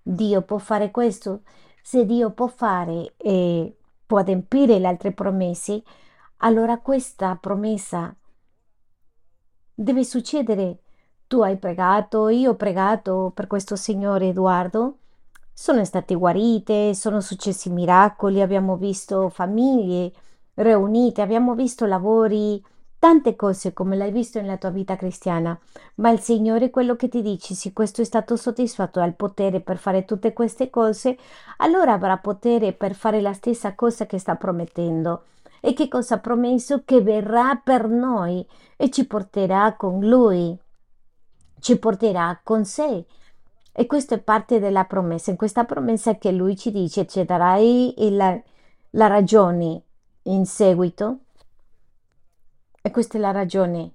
[0.00, 1.42] Dio può fare questo?
[1.82, 5.82] Se Dio può fare e può adempiere le altre promesse,
[6.38, 8.14] allora questa promessa
[9.74, 10.78] deve succedere.
[11.26, 14.98] Tu hai pregato, io ho pregato per questo signore Edoardo,
[15.52, 20.12] sono state guarite, sono successi miracoli, abbiamo visto famiglie
[20.54, 22.64] riunite, abbiamo visto lavori,
[23.00, 25.58] tante cose come l'hai visto nella tua vita cristiana,
[25.96, 29.78] ma il Signore quello che ti dice, se questo è stato soddisfatto al potere per
[29.78, 31.16] fare tutte queste cose,
[31.56, 35.24] allora avrà potere per fare la stessa cosa che sta promettendo.
[35.62, 36.82] E che cosa ha promesso?
[36.84, 40.56] Che verrà per noi e ci porterà con lui,
[41.58, 43.06] ci porterà con sé.
[43.72, 45.30] E questa è parte della promessa.
[45.30, 48.38] In questa promessa che lui ci dice, ci darai la,
[48.90, 49.82] la ragione
[50.24, 51.20] in seguito.
[52.82, 53.92] E questa è la ragione.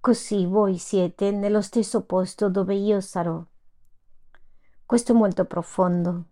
[0.00, 3.44] Così voi siete nello stesso posto dove io sarò.
[4.86, 6.24] Questo è molto profondo.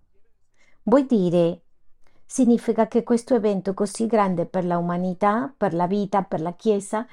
[0.85, 1.61] Vuoi dire
[2.25, 7.07] significa che questo evento così grande per l'umanità, per la vita, per la Chiesa,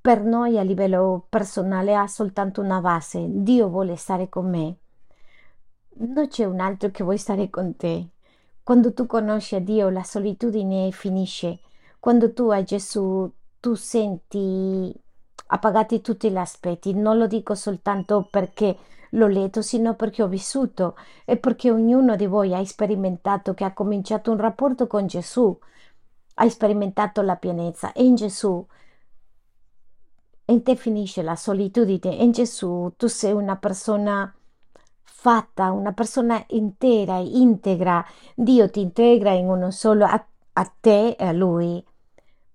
[0.00, 3.24] per noi a livello personale ha soltanto una base.
[3.28, 4.76] Dio vuole stare con me.
[6.06, 8.08] Non c'è un altro che vuole stare con te.
[8.62, 11.60] Quando tu conosci a Dio la solitudine finisce.
[12.00, 14.92] Quando tu hai Gesù tu senti
[15.48, 16.94] appagati tutti gli aspetti.
[16.94, 18.76] Non lo dico soltanto perché
[19.10, 23.72] l'ho letto, sino perché ho vissuto e perché ognuno di voi ha sperimentato che ha
[23.72, 25.56] cominciato un rapporto con Gesù,
[26.34, 28.64] ha sperimentato la pienezza e in Gesù
[30.46, 32.14] in te finisce la solitudine.
[32.14, 34.32] In Gesù tu sei una persona
[35.02, 38.04] fatta, una persona intera, integra.
[38.34, 41.84] Dio ti integra in uno solo a, a te e a Lui,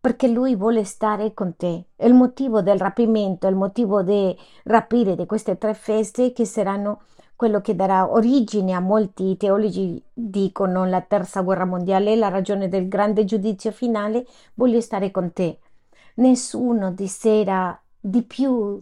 [0.06, 1.86] perché Lui vuole stare con te.
[1.96, 7.60] Il motivo del rapimento, il motivo di rapire di queste tre feste che saranno quello
[7.60, 13.26] che darà origine a molti teologi dicono la terza guerra mondiale, la ragione del grande
[13.26, 15.58] giudizio finale, voglio stare con te.
[16.18, 18.80] Nessuno desidera di più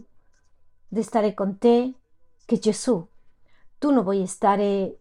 [0.86, 1.94] di stare con te
[2.44, 3.02] che Gesù.
[3.78, 4.98] Tu non vuoi stare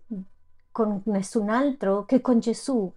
[0.72, 2.90] con nessun altro che con Gesù.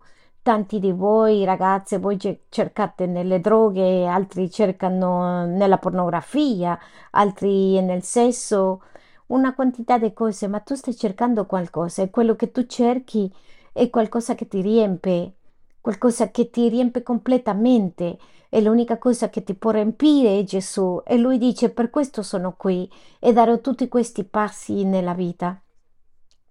[0.47, 2.17] Tanti di voi ragazze, voi
[2.51, 6.79] cercate nelle droghe, altri cercano nella pornografia,
[7.11, 8.85] altri nel sesso,
[9.27, 13.29] una quantità di cose, ma tu stai cercando qualcosa e quello che tu cerchi
[13.73, 15.33] è qualcosa che ti riempie,
[15.81, 18.17] qualcosa che ti riempie completamente
[18.49, 22.55] e l'unica cosa che ti può riempire è Gesù e lui dice per questo sono
[22.57, 25.61] qui e darò tutti questi passi nella vita.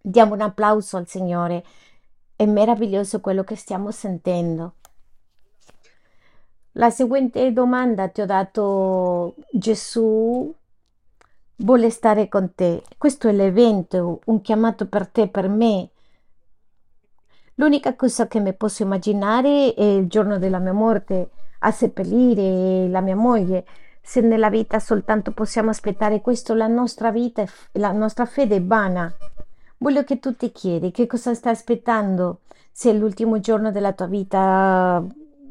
[0.02, 1.64] Diamo un applauso al Signore,
[2.36, 4.76] è meraviglioso quello che stiamo sentendo.
[6.74, 10.54] La seguente domanda ti ho dato Gesù
[11.58, 12.84] vuole stare con te.
[12.98, 15.90] Questo è l'evento, un chiamato per te, per me.
[17.56, 23.00] L'unica cosa che mi posso immaginare è il giorno della mia morte, a seppellire la
[23.00, 23.66] mia moglie.
[24.02, 29.12] Se nella vita soltanto possiamo aspettare questo, la nostra vita, la nostra fede è vana.
[29.86, 32.40] Voglio che tu ti chiedi che cosa stai aspettando,
[32.72, 35.06] se è l'ultimo giorno della tua vita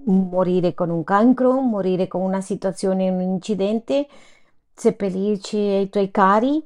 [0.07, 4.09] morire con un cancro, morire con una situazione, un incidente,
[4.75, 6.61] seppellirci ai tuoi cari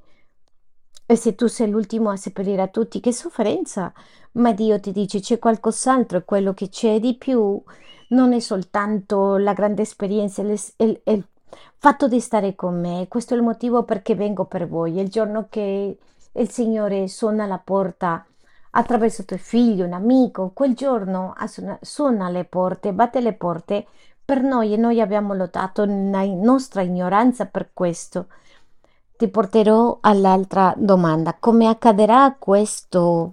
[1.04, 3.92] e se tu sei l'ultimo a seppellire a tutti, che sofferenza!
[4.32, 7.62] Ma Dio ti dice c'è qualcos'altro e quello che c'è di più
[8.08, 11.26] non è soltanto la grande esperienza, il, il
[11.76, 13.08] fatto di stare con me.
[13.08, 14.98] Questo è il motivo perché vengo per voi.
[14.98, 15.98] Il giorno che
[16.40, 18.24] il Signore suona la porta
[18.70, 21.34] attraverso tuo figlio, un amico, quel giorno
[21.80, 23.86] suona le porte, batte le porte
[24.24, 28.26] per noi e noi abbiamo lottato nella nostra ignoranza per questo.
[29.16, 31.34] Ti porterò all'altra domanda.
[31.40, 33.32] Come accadrà questo,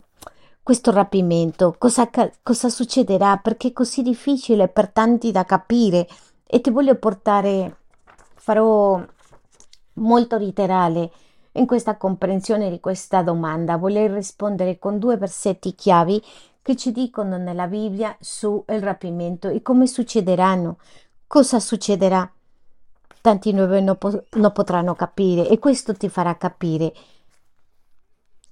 [0.63, 1.75] questo rapimento?
[1.77, 2.09] Cosa,
[2.41, 3.37] cosa succederà?
[3.37, 6.07] Perché è così difficile per tanti da capire?
[6.43, 7.77] E ti voglio portare,
[8.35, 8.99] farò
[9.93, 11.11] molto literale
[11.55, 13.77] in questa comprensione di questa domanda.
[13.77, 16.21] Voglio rispondere con due versetti chiavi
[16.61, 20.77] che ci dicono nella Bibbia sul rapimento e come succederanno,
[21.27, 22.29] cosa succederà.
[23.21, 26.93] Tanti noi non, po- non potranno capire e questo ti farà capire.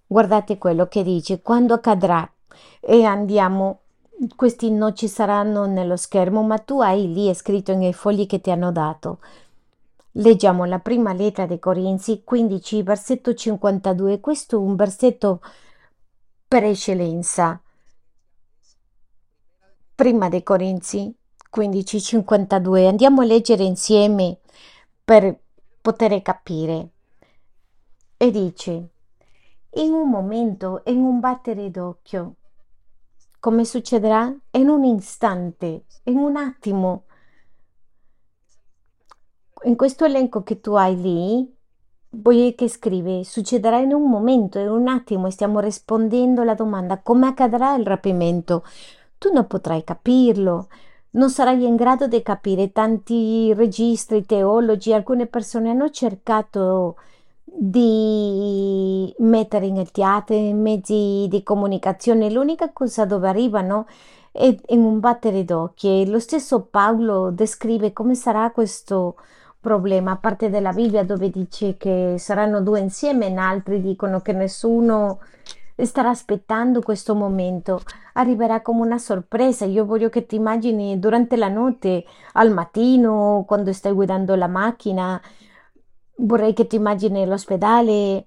[0.06, 2.30] Guardate quello che dice, quando accadrà
[2.80, 3.80] e andiamo,
[4.36, 8.52] questi non ci saranno nello schermo, ma tu hai lì scritto nei fogli che ti
[8.52, 9.20] hanno dato.
[10.18, 14.20] Leggiamo la prima lettera dei Corinzi 15, versetto 52.
[14.20, 15.42] Questo è un versetto
[16.48, 17.60] per eccellenza
[19.96, 21.16] Prima dei Corinzi
[21.50, 22.88] 15:52.
[22.88, 24.40] Andiamo a leggere insieme
[25.04, 25.40] per
[25.82, 26.90] poter capire.
[28.18, 28.90] E dice,
[29.76, 32.36] in un momento, in un battere d'occhio,
[33.40, 34.36] come succederà?
[34.52, 37.04] In un istante, in un attimo.
[39.66, 41.56] In questo elenco che tu hai lì,
[42.10, 47.00] voi che scrive, succederà in un momento, in un attimo, e stiamo rispondendo alla domanda
[47.02, 48.64] come accadrà il rapimento
[49.24, 50.68] tu non potrai capirlo,
[51.12, 56.98] non sarai in grado di capire tanti registri teologi, alcune persone hanno cercato
[57.46, 63.86] di mettere nel teatro, in mezzi di comunicazione, l'unica cosa dove arrivano
[64.30, 66.04] è in un battere d'occhio.
[66.06, 69.16] Lo stesso Paolo descrive come sarà questo
[69.64, 74.34] problema, a parte della Bibbia dove dice che saranno due insieme, in altri dicono che
[74.34, 75.20] nessuno
[75.78, 77.80] starà aspettando questo momento.
[78.14, 79.64] Arriverà come una sorpresa.
[79.64, 85.20] Io voglio che ti immagini durante la notte, al mattino, quando stai guidando la macchina.
[86.18, 88.26] Vorrei che ti immagini l'ospedale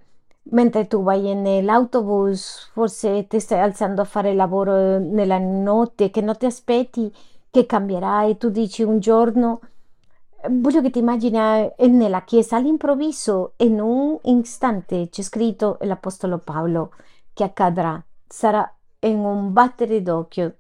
[0.49, 6.37] mentre tu vai nell'autobus, forse ti stai alzando a fare lavoro nella notte, che non
[6.37, 7.13] ti aspetti
[7.51, 9.61] che cambierà e tu dici un giorno.
[10.49, 11.37] Voglio che ti immagini
[11.77, 16.93] eh, nella chiesa all'improvviso, in un istante, c'è scritto l'Apostolo Paolo
[17.33, 18.03] che accadrà.
[18.29, 18.71] Sarà
[19.01, 20.57] in un battere d'occhio.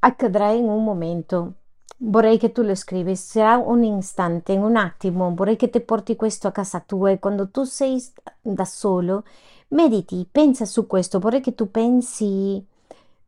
[0.00, 1.54] Accadrà in un momento.
[1.98, 6.16] Vorrei che tu lo scrivi, sarà un istante, in un attimo, vorrei che ti porti
[6.16, 8.02] questo a casa tua e quando tu sei
[8.40, 9.24] da solo,
[9.68, 12.66] mediti, pensa su questo, vorrei che tu pensi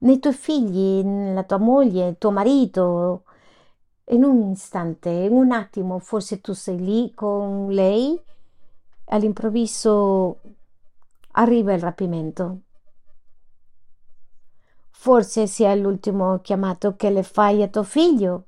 [0.03, 3.25] nei tuoi figli, nella tua moglie, tuo marito.
[4.07, 8.21] In un istante, in un attimo, forse tu sei lì con lei,
[9.07, 10.41] all'improvviso
[11.33, 12.59] arriva il rapimento.
[14.91, 18.47] Forse sia l'ultimo chiamato che le fai a tuo figlio,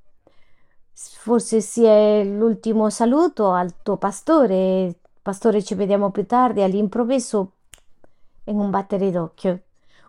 [0.93, 4.99] forse sia l'ultimo saluto al tuo pastore.
[5.23, 7.53] Pastore, ci vediamo più tardi, all'improvviso,
[8.45, 9.64] in un battere d'occhio.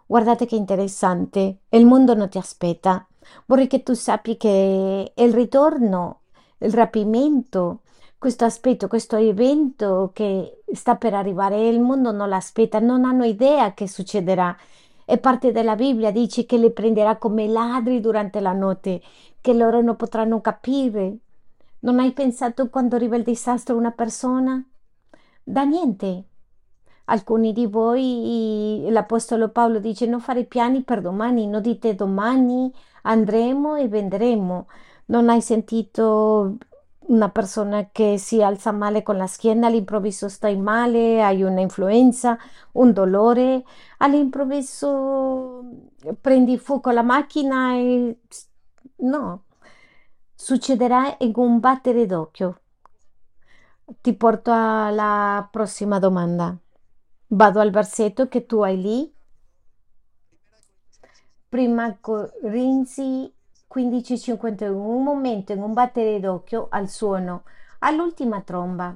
[0.08, 3.08] Guardate che interessante, il mondo non ti aspetta.
[3.46, 6.22] Vorrei che tu sappi che il ritorno,
[6.60, 7.82] il rapimento,
[8.20, 13.74] questo aspetto, questo evento che sta per arrivare, il mondo non l'aspetta, non hanno idea
[13.74, 14.56] che succederà.
[15.06, 19.02] E parte della Bibbia dice che li prenderà come ladri durante la notte,
[19.42, 21.18] che loro non potranno capire.
[21.80, 24.64] Non hai pensato quando arriva il disastro una persona?
[25.44, 26.26] Da niente.
[27.06, 33.76] Alcuni di voi, l'Apostolo Paolo dice, non fare piani per domani, non dite domani andremo
[33.76, 34.68] e venderemo.
[35.06, 36.58] Non hai sentito
[37.08, 42.38] una persona che si alza male con la schiena, all'improvviso stai male, hai una influenza,
[42.74, 43.64] un dolore,
[44.00, 45.64] all'improvviso
[46.20, 48.18] prendi fuoco alla macchina e
[48.98, 49.44] no,
[50.34, 52.60] succederà in un battere d'occhio.
[54.02, 56.58] Ti porto alla prossima domanda.
[57.28, 59.14] Vado al versetto che tu hai lì.
[61.50, 63.34] Prima Corinzi
[63.74, 64.70] 15.51.
[64.70, 67.44] Un momento in un battere d'occhio al suono,
[67.80, 68.96] all'ultima tromba,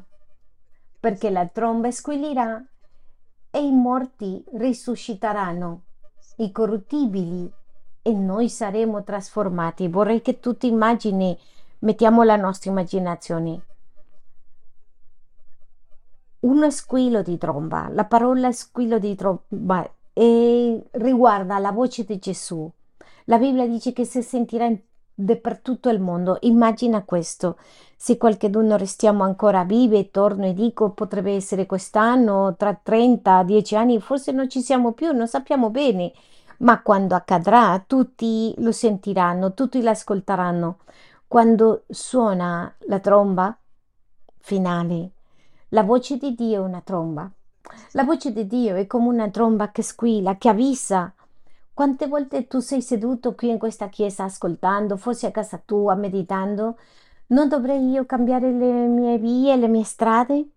[1.00, 2.64] perché la tromba squillirà
[3.50, 5.82] e i morti risusciteranno,
[6.38, 7.52] i corruttibili,
[8.04, 9.88] e noi saremo trasformati.
[9.88, 11.36] Vorrei che tu ti immagini,
[11.80, 13.64] mettiamo la nostra immaginazione
[16.42, 22.70] uno squillo di tromba, la parola squillo di tromba riguarda la voce di Gesù.
[23.26, 24.80] La Bibbia dice che si sentirà in,
[25.40, 26.38] per tutto il mondo.
[26.42, 27.58] Immagina questo.
[27.96, 34.02] Se qualcuno restiamo ancora vivi, torno e dico potrebbe essere quest'anno, tra 30, 10 anni,
[34.02, 36.12] forse non ci siamo più, non sappiamo bene.
[36.60, 40.80] Ma quando accadrà, tutti lo sentiranno, tutti l'ascolteranno.
[41.28, 43.56] Quando suona la tromba
[44.40, 45.12] finale,
[45.72, 47.30] la voce di Dio è una tromba.
[47.92, 51.14] La voce di Dio è come una tromba che squilla, che avvisa.
[51.72, 56.78] Quante volte tu sei seduto qui in questa chiesa ascoltando, forse a casa tua, meditando?
[57.28, 60.48] Non dovrei io cambiare le mie vie, le mie strade?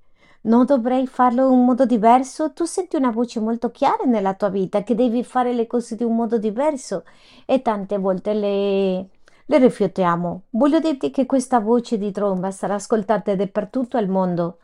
[0.42, 2.54] Non dovrei farlo in un modo diverso?
[2.54, 6.04] Tu senti una voce molto chiara nella tua vita che devi fare le cose di
[6.04, 7.04] un modo diverso
[7.44, 9.08] e tante volte le,
[9.44, 10.44] le rifiutiamo.
[10.50, 14.56] Voglio dirti che questa voce di tromba sarà ascoltata dappertutto al mondo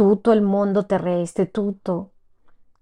[0.00, 2.12] tutto il mondo terrestre, tutto.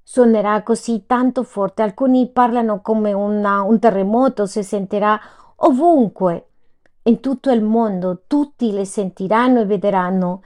[0.04, 5.18] Suonerà così tanto forte, alcuni parlano come una, un terremoto, si sentirà
[5.56, 6.46] ovunque,
[7.02, 10.42] in tutto il mondo, tutti le sentiranno e vedranno.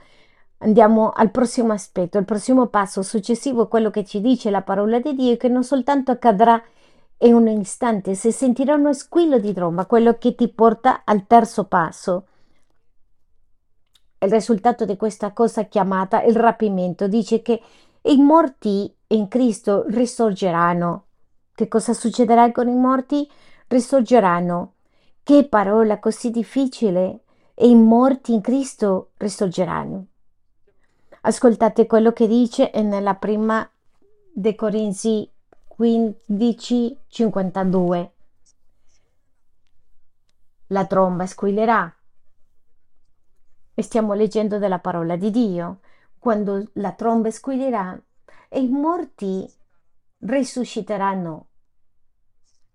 [0.57, 5.13] Andiamo al prossimo aspetto, il prossimo passo successivo, quello che ci dice la parola di
[5.13, 6.59] Dio, che non soltanto accadrà
[7.19, 11.65] in un istante, si sentirà uno squillo di tromba, quello che ti porta al terzo
[11.65, 12.29] passo
[14.23, 17.07] il risultato di questa cosa chiamata il rapimento.
[17.07, 17.61] Dice che
[18.01, 21.05] i morti in Cristo risorgeranno.
[21.53, 23.29] Che cosa succederà con i morti?
[23.67, 24.73] Risorgeranno.
[25.23, 27.19] Che parola così difficile!
[27.53, 30.07] E i morti in Cristo risorgeranno.
[31.21, 33.69] Ascoltate quello che dice nella prima
[34.33, 35.29] De Corinzi
[35.67, 38.11] 15, 52.
[40.67, 41.93] La tromba squillerà,
[43.73, 45.79] e stiamo leggendo della parola di Dio.
[46.17, 47.99] Quando la tromba squillirà
[48.47, 49.49] e i morti
[50.19, 51.47] risusciteranno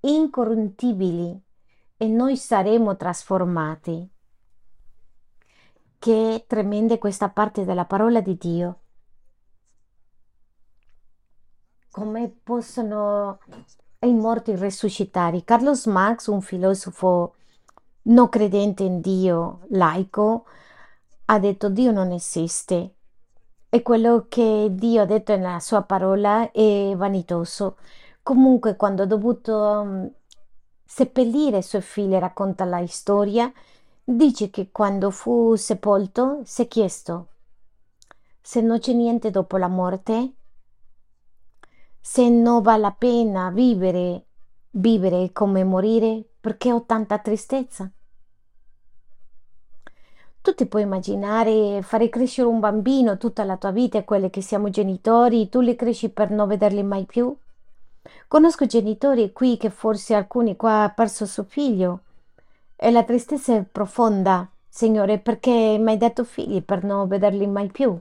[0.01, 1.41] incorruttibili
[1.97, 4.09] e noi saremo trasformati.
[5.99, 8.81] Che tremenda questa parte della parola di Dio.
[11.91, 13.41] Come possono
[14.01, 15.43] i morti risuscitare?
[15.43, 17.35] Carlos Marx, un filosofo
[18.03, 20.45] non credente in Dio, laico,
[21.31, 22.95] ha detto Dio non esiste
[23.69, 27.77] e quello che Dio ha detto nella sua parola è vanitoso.
[28.23, 30.11] Comunque quando ha dovuto um,
[30.85, 33.51] seppellire i suoi figli, racconta la storia,
[34.05, 37.29] dice che quando fu sepolto si è chiesto
[38.49, 40.33] se non c'è niente dopo la morte,
[42.01, 44.25] se non vale la pena vivere,
[44.71, 47.93] vivere come morire, perché ho tanta tristezza.
[50.49, 54.41] Tu ti puoi immaginare fare crescere un bambino tutta la tua vita e quelle che
[54.41, 57.37] siamo genitori, tu li cresci per non vederli mai più?
[58.27, 62.01] Conosco genitori qui che forse alcuni qua hanno perso suo figlio
[62.77, 67.69] e la tristezza è profonda, Signore, perché mi hai dato figli per non vederli mai
[67.69, 68.01] più.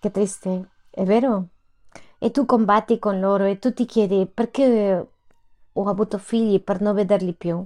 [0.00, 1.46] Che triste, è vero?
[2.18, 5.06] E tu combatti con loro e tu ti chiedi perché
[5.72, 7.64] ho avuto figli per non vederli più.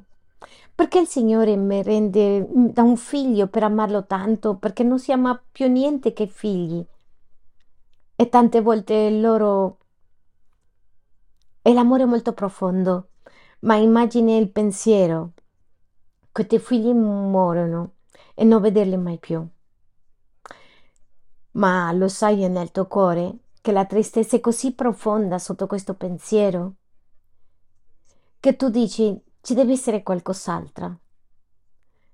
[0.74, 4.56] Perché il Signore mi rende da un figlio per amarlo tanto?
[4.56, 6.84] Perché non si ama più niente che figli.
[8.14, 9.78] E tante volte loro
[11.60, 13.10] è l'amore molto profondo,
[13.60, 15.32] ma immagini il pensiero
[16.32, 17.94] che i tuoi figli muoiono
[18.34, 19.46] e non vederli mai più.
[21.52, 26.74] Ma lo sai nel tuo cuore che la tristezza è così profonda sotto questo pensiero
[28.40, 30.98] che tu dici ci deve essere qualcos'altro.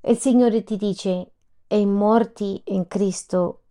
[0.01, 1.33] E il Signore ti dice
[1.67, 3.63] e i morti in Cristo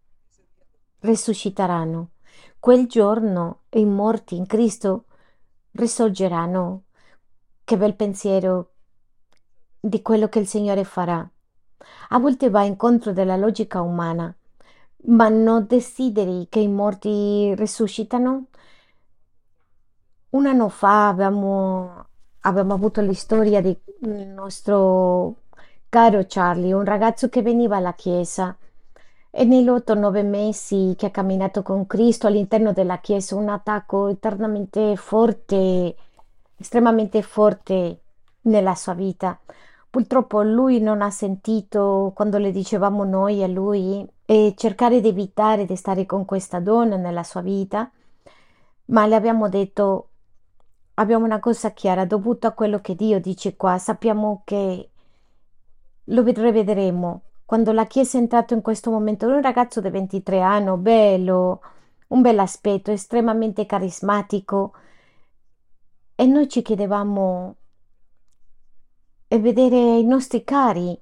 [1.00, 2.10] risusciteranno.
[2.60, 5.06] Quel giorno i morti in Cristo
[5.72, 6.84] risorgeranno.
[7.64, 8.74] Che bel pensiero
[9.80, 11.26] di quello che il Signore farà.
[12.10, 14.36] A volte va incontro della logica umana,
[15.06, 18.48] ma non desideri che i morti risuscitano?
[20.32, 22.08] Un anno fa abbiamo,
[22.46, 23.78] abbiamo avuto la storia del
[24.28, 25.36] nostro
[25.90, 28.56] caro Charlie, un ragazzo che veniva alla chiesa
[29.30, 34.08] e negli otto nove mesi che ha camminato con Cristo all'interno della chiesa, un attacco
[34.08, 35.96] eternamente forte,
[36.58, 38.00] estremamente forte
[38.42, 39.40] nella sua vita.
[39.90, 45.66] Purtroppo lui non ha sentito quando le dicevamo noi a lui e cercare di evitare
[45.66, 47.90] di stare con questa donna nella sua vita,
[48.86, 50.10] ma le abbiamo detto
[50.96, 54.90] abbiamo una cosa chiara, dovuto a quello che Dio dice qua, sappiamo che
[56.06, 57.22] lo rivedremo.
[57.46, 61.62] Quando la Chiesa è entrato in questo momento, un ragazzo di 23 anni, bello,
[62.08, 64.74] un bel aspetto, estremamente carismatico,
[66.16, 67.56] e noi ci chiedevamo
[69.28, 71.00] e vedere i nostri cari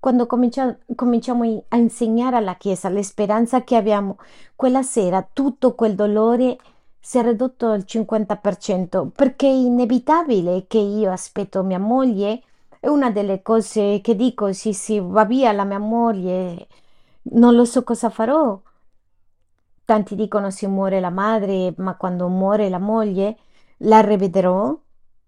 [0.00, 4.16] quando comincia, cominciamo a insegnare alla Chiesa la speranza che abbiamo,
[4.56, 6.56] quella sera tutto quel dolore
[7.00, 12.42] si è ridotto al 50% perché è inevitabile che io aspetto mia moglie.
[12.78, 16.66] È una delle cose che dico, sì, sì, va via la mia moglie,
[17.22, 18.58] non lo so cosa farò.
[19.84, 23.36] Tanti dicono si muore la madre, ma quando muore la moglie
[23.78, 24.78] la rivedrò?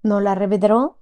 [0.02, 0.94] Non la rivedrò?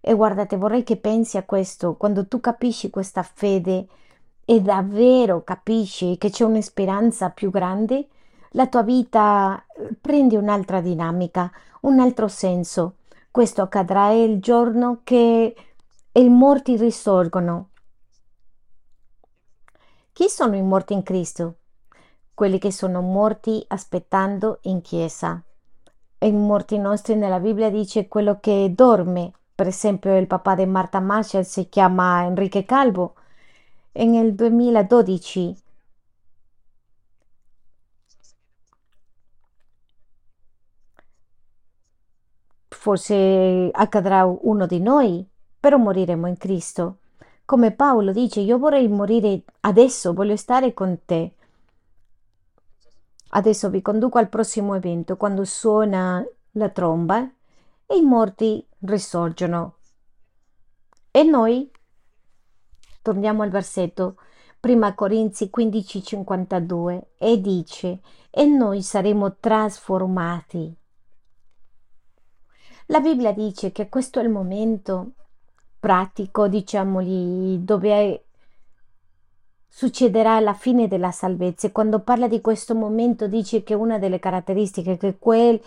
[0.00, 3.86] E guardate, vorrei che pensi a questo, quando tu capisci questa fede
[4.44, 8.08] e davvero capisci che c'è una speranza più grande,
[8.54, 11.50] la tua vita eh, prende un'altra dinamica,
[11.82, 12.96] un altro senso.
[13.30, 15.54] Questo accadrà il giorno che
[16.12, 17.70] i morti risorgono.
[20.12, 21.56] Chi sono i morti in Cristo?
[22.32, 25.42] Quelli che sono morti aspettando in chiesa.
[26.18, 30.98] I morti nostri nella Bibbia dice quello che dorme per esempio il papà di Marta
[30.98, 33.14] Marshall si chiama Enrique Calvo
[33.92, 35.56] nel 2012
[42.84, 45.26] forse accadrà uno di noi,
[45.58, 46.98] però moriremo in Cristo.
[47.46, 51.32] Come Paolo dice, io vorrei morire adesso, voglio stare con te.
[53.30, 57.26] Adesso vi conduco al prossimo evento, quando suona la tromba
[57.86, 59.76] e i morti risorgono.
[61.10, 61.70] E noi,
[63.00, 64.16] torniamo al versetto,
[64.60, 70.82] prima Corinzi 15:52, e dice, e noi saremo trasformati.
[72.86, 75.12] La Bibbia dice che questo è il momento
[75.80, 78.24] pratico, diciamoli, dove
[79.68, 81.70] succederà la fine della salvezza.
[81.72, 85.60] Quando parla di questo momento dice che una delle caratteristiche che quel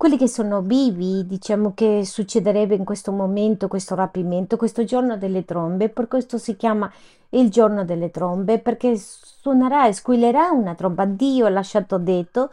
[0.00, 5.44] quelli che sono vivi, diciamo che succederebbe in questo momento, questo rapimento, questo giorno delle
[5.44, 6.90] trombe, per questo si chiama
[7.28, 11.04] il giorno delle trombe, perché suonerà e squillerà una tromba.
[11.04, 12.48] Dio ha lasciato detto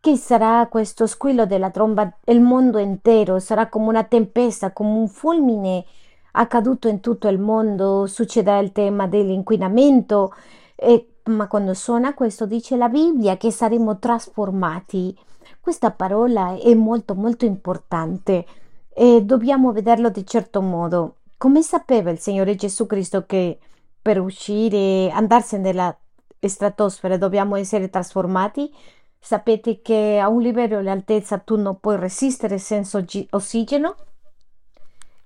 [0.00, 5.08] che sarà questo squillo della tromba, il mondo intero sarà come una tempesta, come un
[5.08, 5.84] fulmine
[6.32, 10.34] accaduto in tutto il mondo, succederà il tema dell'inquinamento,
[10.74, 15.16] e, ma quando suona questo dice la Bibbia che saremo trasformati
[15.60, 18.46] questa parola è molto molto importante
[18.88, 21.16] e dobbiamo vederlo di certo modo.
[21.36, 23.58] Come sapeva il Signore Gesù Cristo che
[24.00, 25.96] per uscire, andarsene nella
[26.40, 28.72] stratosfera dobbiamo essere trasformati?
[29.20, 33.94] Sapete che a un livello di altezza tu non puoi resistere senza ossigeno?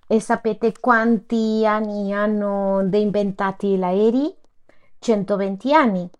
[0.06, 4.34] E sapete quanti anni hanno inventati gli aerei?
[4.98, 6.10] 120 anni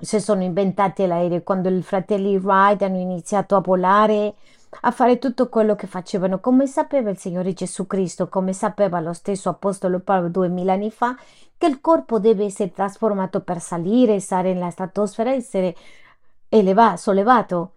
[0.00, 4.34] si sono inventati l'aereo quando i fratelli Wright hanno iniziato a volare
[4.82, 9.12] a fare tutto quello che facevano, come sapeva il Signore Gesù Cristo, come sapeva lo
[9.12, 11.16] stesso Apostolo Paolo duemila anni fa,
[11.58, 15.74] che il corpo deve essere trasformato per salire, stare nella stratosfera, essere
[16.50, 17.72] elevato, sollevato.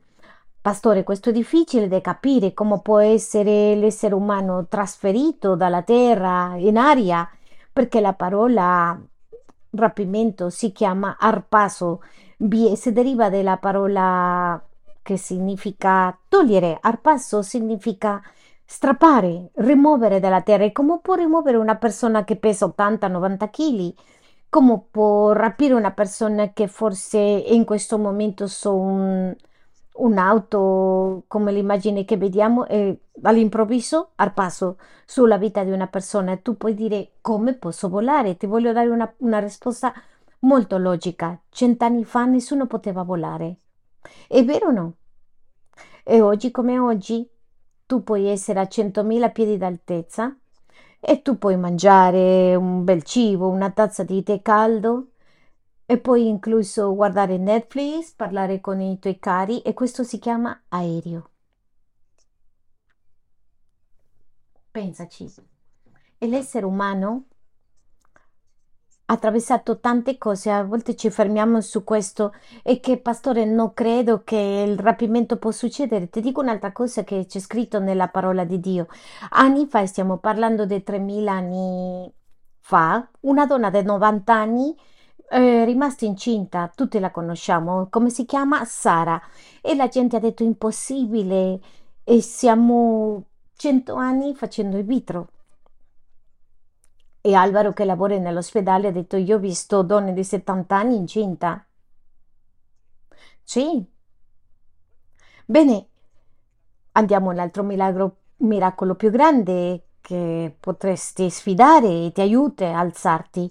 [0.62, 6.78] Pastore, questo è difficile da capire come può essere l'essere umano trasferito dalla terra in
[6.78, 7.30] aria,
[7.72, 9.00] perché la parola
[9.72, 12.02] rapimento si chiama arpaso,
[12.76, 14.62] si deriva dalla parola
[15.02, 18.22] che significa togliere, arpaso significa
[18.66, 20.64] strappare, rimuovere dalla terra.
[20.64, 23.94] E come può rimuovere una persona che pesa 80-90 kg?
[24.54, 29.36] Come può rapire una persona che forse in questo momento so un,
[29.94, 36.76] un'auto come l'immagine che vediamo e all'improvviso arpaso sulla vita di una persona tu puoi
[36.76, 38.38] dire come posso volare?
[38.38, 39.92] Ti voglio dare una, una risposta
[40.42, 41.42] molto logica.
[41.50, 43.56] Cent'anni fa nessuno poteva volare.
[44.28, 44.94] È vero o no?
[46.04, 47.28] E oggi come oggi
[47.88, 50.38] tu puoi essere a 100.000 piedi d'altezza
[51.06, 55.12] e tu puoi mangiare un bel cibo, una tazza di tè caldo
[55.86, 61.30] e puoi incluso guardare Netflix, parlare con i tuoi cari e questo si chiama aereo.
[64.72, 65.32] Pensaci.
[66.20, 67.26] L'essere umano
[69.06, 72.34] attraversato tante cose, a volte ci fermiamo su questo
[72.64, 76.10] e che pastore non credo che il rapimento può succedere.
[76.10, 78.88] Ti dico un'altra cosa che c'è scritto nella parola di Dio.
[79.32, 82.12] Anni fa, stiamo parlando di 3000 anni
[82.60, 84.76] fa, una donna di 90 anni
[85.28, 88.66] è rimasta incinta, tutti la conosciamo, come si chiama?
[88.66, 89.20] Sara.
[89.62, 91.60] E la gente ha detto impossibile
[92.04, 93.24] e siamo
[93.56, 95.30] 100 anni facendo il vitro.
[97.26, 101.66] E Alvaro che lavora nell'ospedale ha detto io ho visto donne di 70 anni incinta.
[103.42, 103.82] Sì.
[105.46, 105.88] Bene,
[106.92, 113.50] andiamo all'altro milagro, miracolo più grande che potresti sfidare e ti aiuta a alzarti.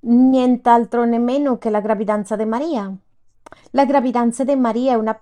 [0.00, 2.92] Nient'altro nemmeno che la gravidanza di Maria.
[3.70, 5.14] La gravidanza di Maria è una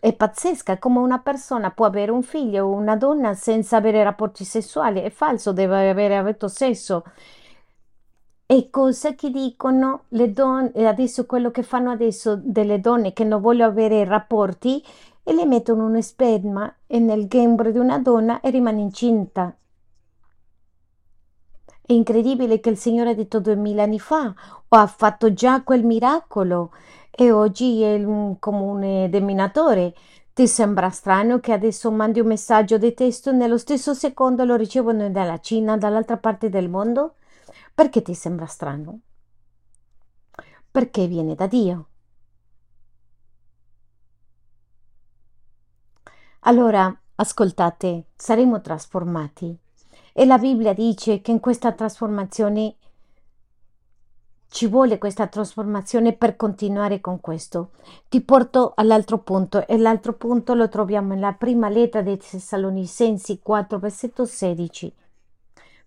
[0.00, 4.44] è pazzesca, come una persona può avere un figlio o una donna senza avere rapporti
[4.44, 5.00] sessuali.
[5.00, 7.04] È falso, deve avere avuto sesso.
[8.46, 13.40] E cosa che dicono le donne, adesso quello che fanno adesso delle donne che non
[13.40, 14.82] vogliono avere rapporti
[15.22, 19.54] e le mettono uno sperma nel gembro di una donna e rimane incinta.
[21.82, 24.34] È incredibile che il Signore ha detto duemila anni fa,
[24.68, 26.72] o ha fatto già quel miracolo
[27.20, 29.94] e oggi è un comune denominatore.
[30.32, 34.56] Ti sembra strano che adesso mandi un messaggio di testo e nello stesso secondo lo
[34.56, 37.16] ricevono dalla Cina, dall'altra parte del mondo?
[37.74, 39.00] Perché ti sembra strano?
[40.70, 41.88] Perché viene da Dio.
[46.40, 49.54] Allora, ascoltate, saremo trasformati.
[50.14, 52.76] E la Bibbia dice che in questa trasformazione
[54.50, 57.70] ci vuole questa trasformazione per continuare con questo.
[58.08, 63.78] Ti porto all'altro punto e l'altro punto lo troviamo nella prima lettera dei Tessalonicensi 4,
[63.78, 64.92] versetto 16.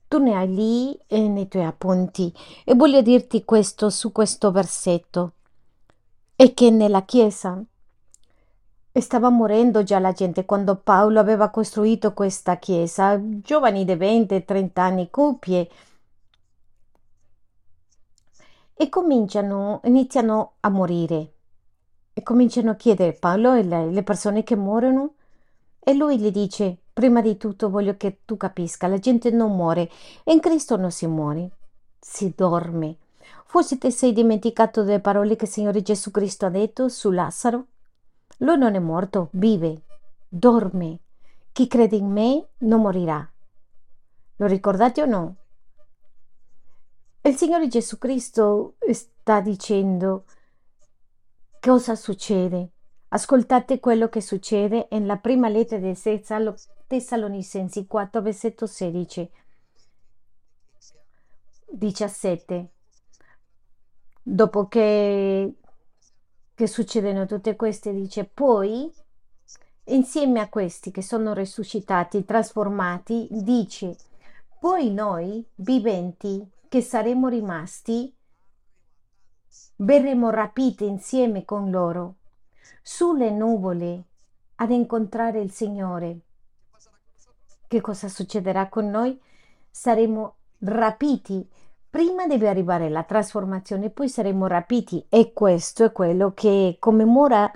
[0.08, 2.34] Tu ne hai lì eh, nei tuoi appunti
[2.64, 5.34] e voglio dirti questo su questo versetto.
[6.38, 7.62] E che nella Chiesa
[8.94, 14.46] stava morendo già la gente quando Paolo aveva costruito questa Chiesa, giovani di 20 e
[14.46, 15.70] 30 anni, coppie,
[18.74, 21.32] e cominciano, iniziano a morire.
[22.14, 25.16] E cominciano a chiedere Paolo e le, le persone che muoiono.
[25.80, 29.90] E lui gli dice prima di tutto voglio che tu capisca la gente non muore.
[30.24, 31.52] E in Cristo non si muore
[32.04, 32.98] si dorme.
[33.46, 37.66] Forse ti sei dimenticato delle parole che il Signore Gesù Cristo ha detto su Lazzaro?
[38.40, 39.82] Lui non è morto vive
[40.28, 41.00] dorme.
[41.52, 43.28] Chi crede in me non morirà.
[44.38, 45.36] Lo ricordate o no
[47.26, 50.26] il Signore Gesù Cristo sta dicendo
[51.60, 52.72] cosa succede.
[53.10, 55.96] Ascoltate quello che succede nella prima lettera dei
[56.88, 59.32] Tessalonicensi 4, versetto 16.
[61.70, 62.70] 17.
[64.22, 65.54] Dopo che,
[66.54, 68.92] che succedono tutte queste, dice poi
[69.86, 73.96] insieme a questi che sono risuscitati, trasformati, dice
[74.60, 78.12] poi noi viventi che saremo rimasti,
[79.76, 82.16] verremo rapite insieme con loro
[82.82, 84.06] sulle nuvole
[84.56, 86.22] ad incontrare il Signore.
[87.68, 89.22] Che cosa succederà con noi?
[89.70, 91.48] Saremo rapiti.
[91.92, 97.52] Prima deve arrivare la trasformazione, poi saremo rapiti e questo è quello che commemora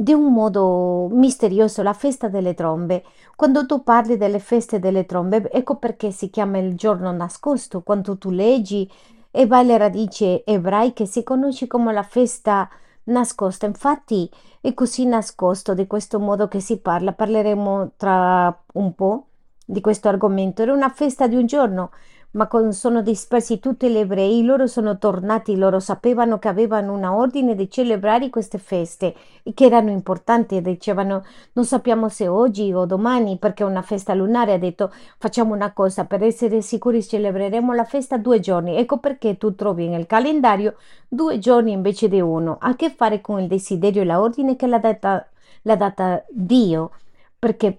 [0.00, 3.02] di un modo misterioso la festa delle trombe.
[3.34, 7.82] Quando tu parli delle feste delle trombe, ecco perché si chiama il giorno nascosto.
[7.82, 8.88] Quando tu leggi
[9.32, 12.68] e vai alle radici ebraiche, si conosce come la festa
[13.04, 13.66] nascosta.
[13.66, 14.30] Infatti
[14.60, 17.12] è così nascosto di questo modo che si parla.
[17.12, 19.26] Parleremo tra un po'
[19.64, 20.62] di questo argomento.
[20.62, 21.90] Era una festa di un giorno
[22.32, 27.14] ma con- sono dispersi tutti gli ebrei, loro sono tornati, loro sapevano che avevano una
[27.14, 32.84] ordine di celebrare queste feste e che erano importanti dicevano non sappiamo se oggi o
[32.84, 37.72] domani perché è una festa lunare, ha detto facciamo una cosa per essere sicuri celebreremo
[37.72, 40.76] la festa due giorni, ecco perché tu trovi nel calendario
[41.08, 44.66] due giorni invece di uno, a che fare con il desiderio e la ordine che
[44.66, 45.26] l'ha data,
[45.62, 46.90] data Dio,
[47.38, 47.78] perché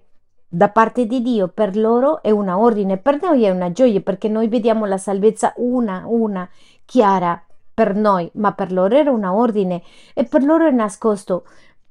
[0.52, 4.28] da parte di Dio per loro è una ordine, per noi è una gioia perché
[4.28, 6.50] noi vediamo la salvezza una, una,
[6.86, 7.40] chiara
[7.72, 9.84] per noi, ma per loro era una ordine
[10.16, 11.44] e per loro è nascosto.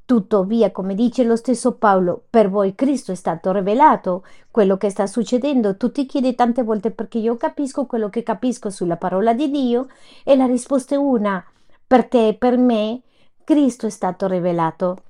[0.04, 4.24] Tuttavia, come dice lo stesso Paolo, per voi Cristo è stato rivelato.
[4.50, 8.70] Quello che sta succedendo, tu ti chiedi tante volte perché io capisco quello che capisco
[8.70, 9.86] sulla parola di Dio
[10.24, 11.44] e la risposta è una,
[11.86, 13.02] per te e per me
[13.44, 15.07] Cristo è stato rivelato.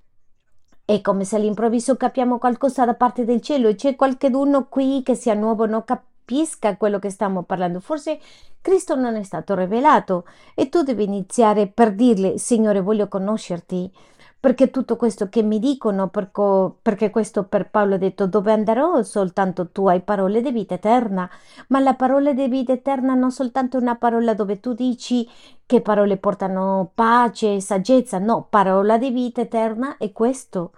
[0.91, 5.15] È come se all'improvviso capiamo qualcosa da parte del cielo e c'è qualcuno qui che
[5.15, 7.79] sia nuovo, non capisca quello che stiamo parlando.
[7.79, 8.19] Forse
[8.63, 10.25] Cristo non è stato rivelato
[10.55, 13.93] e tu devi iniziare per dirle, Signore, voglio conoscerti.
[14.41, 19.71] Perché tutto questo che mi dicono, perché questo per Paolo ha detto dove andrò, soltanto
[19.71, 21.29] tu hai parole di vita eterna,
[21.69, 25.29] ma la parola di vita eterna non soltanto una parola dove tu dici
[25.67, 30.71] che parole portano pace, saggezza, no, parola di vita eterna è questo,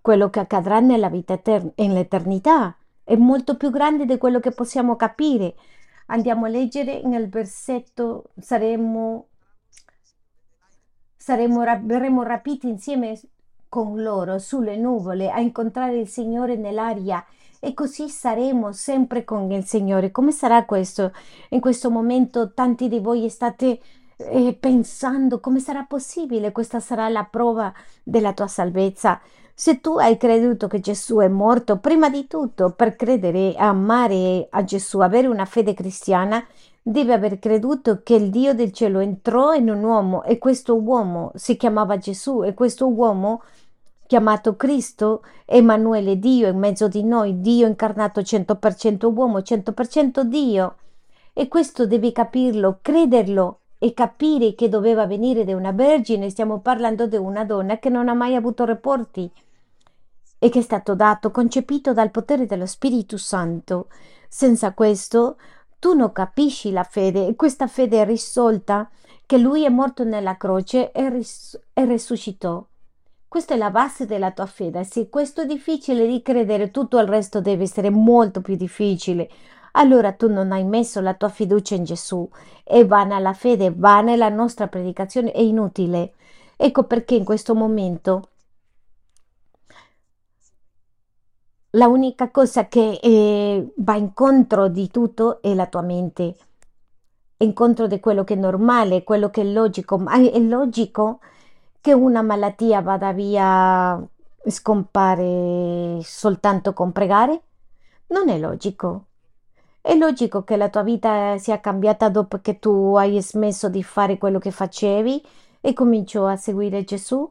[0.00, 4.96] quello che accadrà nella vita eterna, nell'eternità, è molto più grande di quello che possiamo
[4.96, 5.54] capire.
[6.06, 9.26] Andiamo a leggere nel versetto, saremo,
[11.18, 13.20] saremo, verremo rapiti insieme
[13.68, 17.22] con loro sulle nuvole a incontrare il Signore nell'aria
[17.60, 20.10] e così saremo sempre con il Signore.
[20.10, 21.12] Come sarà questo?
[21.50, 23.80] In questo momento tanti di voi state
[24.16, 29.20] e pensando come sarà possibile, questa sarà la prova della tua salvezza.
[29.54, 34.62] Se tu hai creduto che Gesù è morto, prima di tutto, per credere, amare a
[34.62, 36.44] Gesù, avere una fede cristiana,
[36.82, 41.32] devi aver creduto che il Dio del cielo entrò in un uomo e questo uomo
[41.34, 43.42] si chiamava Gesù e questo uomo
[44.08, 50.76] chiamato Cristo, Emanuele, Dio in mezzo di noi, Dio incarnato 100% uomo, 100% Dio.
[51.34, 57.06] E questo devi capirlo, crederlo e capire che doveva venire da una vergine, stiamo parlando
[57.06, 59.30] di una donna che non ha mai avuto rapporti
[60.38, 63.88] e che è stato dato, concepito dal potere dello Spirito Santo.
[64.26, 65.36] Senza questo
[65.78, 68.88] tu non capisci la fede questa fede è risolta
[69.26, 72.66] che lui è morto nella croce e, ris- e risuscitò.
[73.28, 74.84] Questa è la base della tua fede.
[74.84, 79.28] Se questo è difficile di credere, tutto il resto deve essere molto più difficile
[79.72, 82.28] allora tu non hai messo la tua fiducia in Gesù.
[82.64, 86.14] È vana la fede, vana la nostra predicazione, è inutile.
[86.56, 88.30] Ecco perché in questo momento
[91.72, 96.36] la unica cosa che eh, va incontro di tutto è la tua mente,
[97.38, 101.20] incontro di quello che è normale, quello che è logico, ma è logico
[101.80, 104.02] che una malattia vada via,
[104.46, 107.42] scompare soltanto con pregare?
[108.08, 109.04] Non è logico.
[109.80, 114.18] È logico che la tua vita sia cambiata dopo che tu hai smesso di fare
[114.18, 115.24] quello che facevi
[115.60, 117.30] e cominciò a seguire Gesù?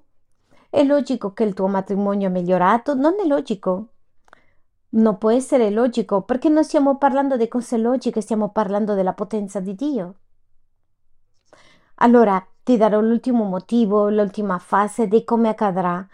[0.70, 2.94] È logico che il tuo matrimonio è migliorato?
[2.94, 3.88] Non è logico.
[4.90, 9.60] Non può essere logico perché non stiamo parlando di cose logiche, stiamo parlando della potenza
[9.60, 10.16] di Dio.
[11.96, 16.08] Allora ti darò l'ultimo motivo, l'ultima fase di come accadrà.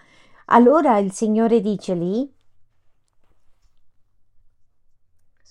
[0.45, 2.33] Allora il Signore dice lì,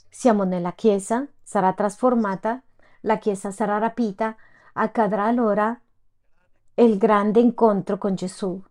[0.09, 2.62] Siamo nella Chiesa, sarà trasformata,
[3.01, 4.37] la Chiesa sarà rapita,
[4.75, 5.79] accadrà allora
[6.75, 8.62] il grande incontro con Gesù.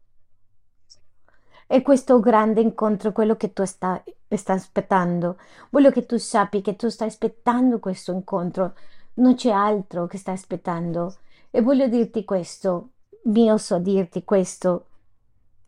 [1.74, 5.38] E questo grande incontro è quello che tu stai, stai aspettando.
[5.70, 8.74] Voglio che tu sappi che tu stai aspettando questo incontro,
[9.14, 11.16] non c'è altro che stai aspettando.
[11.50, 12.90] E voglio dirti questo,
[13.24, 14.88] mio so dirti questo.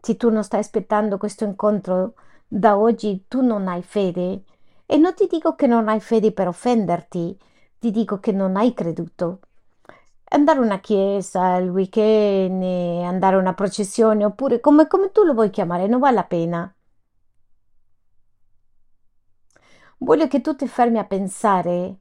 [0.01, 2.16] Se tu non stai aspettando questo incontro
[2.49, 4.43] da oggi, tu non hai fede
[4.86, 7.39] e non ti dico che non hai fede per offenderti,
[7.80, 9.39] ti dico che non hai creduto.
[10.34, 12.64] Andare a una chiesa il weekend,
[13.04, 16.76] andare a una processione, oppure come, come tu lo vuoi chiamare, non vale la pena.
[20.00, 22.00] Voglio che tu ti fermi a pensare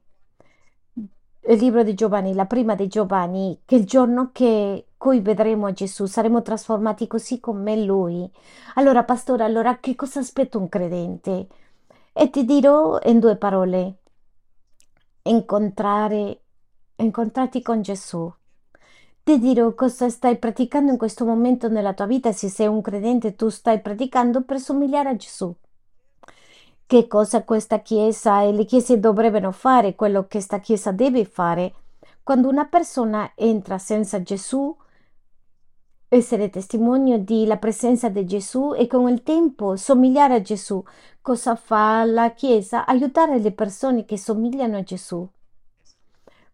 [0.93, 6.05] il libro di Giovanni, la prima di Giovanni, che il giorno che cui vedremo Gesù,
[6.05, 8.29] saremo trasformati così come Lui.
[8.75, 11.47] Allora, pastore, allora che cosa aspetta un credente?
[12.13, 13.97] E ti dirò in due parole,
[15.23, 16.42] incontrare,
[17.03, 18.31] incontrarti con Gesù.
[19.23, 23.35] Ti dirò cosa stai praticando in questo momento nella tua vita, se sei un credente
[23.35, 25.53] tu stai praticando per somigliare a Gesù.
[26.85, 31.73] Che cosa questa Chiesa e le Chiese dovrebbero fare, quello che questa Chiesa deve fare.
[32.21, 34.75] Quando una persona entra senza Gesù,
[36.09, 40.83] essere testimonio della presenza di Gesù e con il tempo somigliare a Gesù.
[41.21, 42.85] Cosa fa la Chiesa?
[42.85, 45.27] Aiutare le persone che somigliano a Gesù.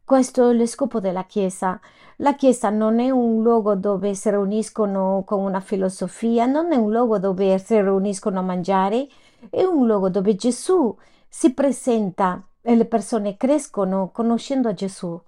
[0.09, 1.79] Questo è lo scopo della Chiesa.
[2.15, 6.89] La Chiesa non è un luogo dove si riuniscono con una filosofia, non è un
[6.89, 9.07] luogo dove si riuniscono a mangiare,
[9.51, 10.97] è un luogo dove Gesù
[11.27, 15.21] si presenta e le persone crescono conoscendo Gesù.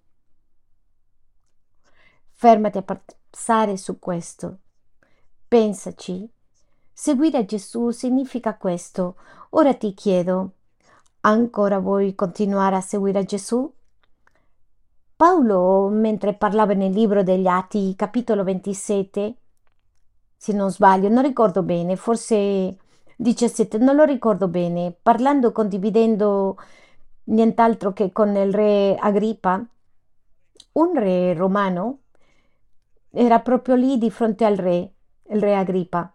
[2.32, 4.62] Fermati a pensare su questo.
[5.48, 6.28] Pensaci.
[6.92, 9.16] Seguire Gesù significa questo.
[9.52, 10.54] Ora ti chiedo,
[11.20, 13.72] ancora vuoi continuare a seguire Gesù?
[15.22, 19.36] Paolo, mentre parlava nel libro degli Atti, capitolo 27,
[20.36, 22.76] se non sbaglio, non ricordo bene, forse
[23.18, 26.58] 17, non lo ricordo bene, parlando, condividendo
[27.26, 29.64] nient'altro che con il re Agrippa,
[30.72, 32.00] un re romano,
[33.12, 34.92] era proprio lì di fronte al re,
[35.30, 36.12] il re Agrippa,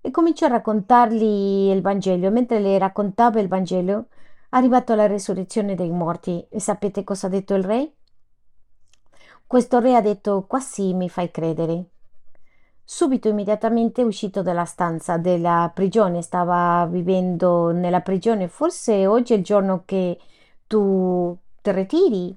[0.00, 2.30] e cominciò a raccontargli il Vangelo.
[2.30, 4.06] Mentre le raccontava il Vangelo,
[4.48, 6.46] è arrivato alla resurrezione dei morti.
[6.48, 7.92] E sapete cosa ha detto il re?
[9.52, 11.90] Questo re ha detto, quasi mi fai credere.
[12.82, 18.48] Subito, immediatamente, è uscito dalla stanza della prigione, stava vivendo nella prigione.
[18.48, 20.18] Forse oggi è il giorno che
[20.66, 22.34] tu ti ritiri,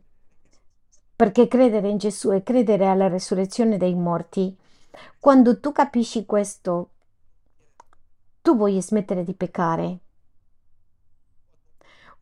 [1.15, 4.53] perché credere in Gesù e credere alla resurrezione dei morti,
[5.17, 6.89] quando tu capisci questo,
[8.41, 9.99] tu vuoi smettere di peccare.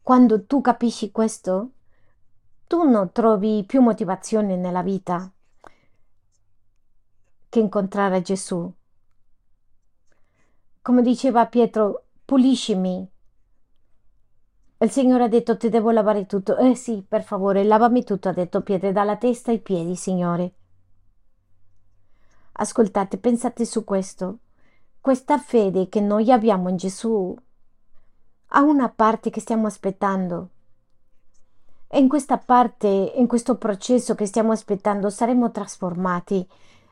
[0.04, 1.72] Quando tu capisci questo,
[2.74, 5.32] tu non trovi più motivazione nella vita
[7.48, 8.74] che incontrare Gesù.
[10.82, 13.08] Come diceva Pietro, puliscimi.
[14.80, 16.58] Il Signore ha detto ti devo lavare tutto.
[16.58, 20.54] Eh sì, per favore, lavami tutto, ha detto Pietro, dalla testa ai piedi, Signore.
[22.54, 24.40] Ascoltate, pensate su questo.
[25.00, 27.38] Questa fede che noi abbiamo in Gesù
[28.48, 30.53] ha una parte che stiamo aspettando.
[31.96, 36.44] E in questa parte, in questo processo che stiamo aspettando, saremo trasformati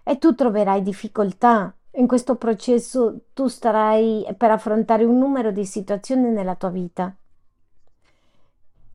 [0.04, 1.74] e tu troverai difficoltà.
[1.94, 7.16] In questo processo tu starai per affrontare un numero di situazioni nella tua vita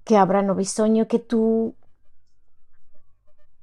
[0.04, 1.74] che avranno bisogno che tu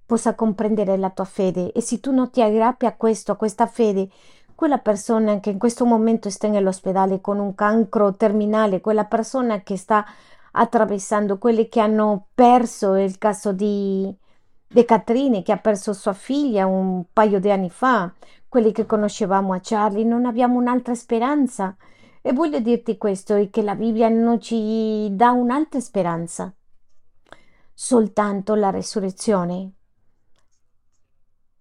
[0.05, 3.67] possa comprendere la tua fede e se tu non ti aggrappi a questo, a questa
[3.67, 4.09] fede,
[4.53, 9.77] quella persona che in questo momento sta nell'ospedale con un cancro terminale, quella persona che
[9.77, 10.05] sta
[10.55, 14.13] attraversando, quelli che hanno perso il caso di
[14.67, 18.11] De Catrine che ha perso sua figlia un paio di anni fa,
[18.49, 21.75] quelli che conoscevamo a Charlie, non abbiamo un'altra speranza.
[22.21, 26.53] E voglio dirti questo, è che la Bibbia non ci dà un'altra speranza,
[27.73, 29.71] soltanto la resurrezione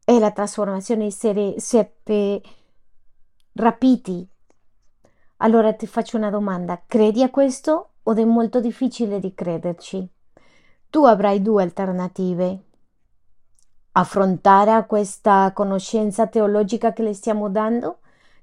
[0.05, 2.43] e la trasformazione di sette
[3.55, 4.29] rapiti.
[5.39, 10.09] Allora ti faccio una domanda, credi a questo o è molto difficile di crederci?
[10.91, 12.65] Tu avrai due alternative
[13.93, 17.99] affrontare questa conoscenza teologica che le stiamo dando,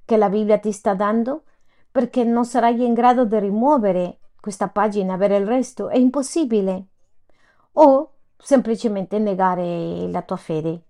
[0.05, 1.43] che la Bibbia ti sta dando,
[1.91, 6.85] perché non sarai in grado di rimuovere questa pagina, avere il resto, è impossibile.
[7.73, 10.83] O semplicemente negare la tua fede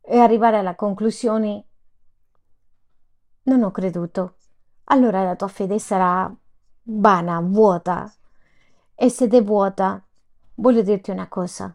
[0.00, 1.64] e arrivare alla conclusione
[3.44, 4.36] non ho creduto.
[4.84, 6.32] Allora la tua fede sarà
[6.82, 8.12] vana, vuota.
[8.94, 10.02] E se è vuota,
[10.54, 11.74] voglio dirti una cosa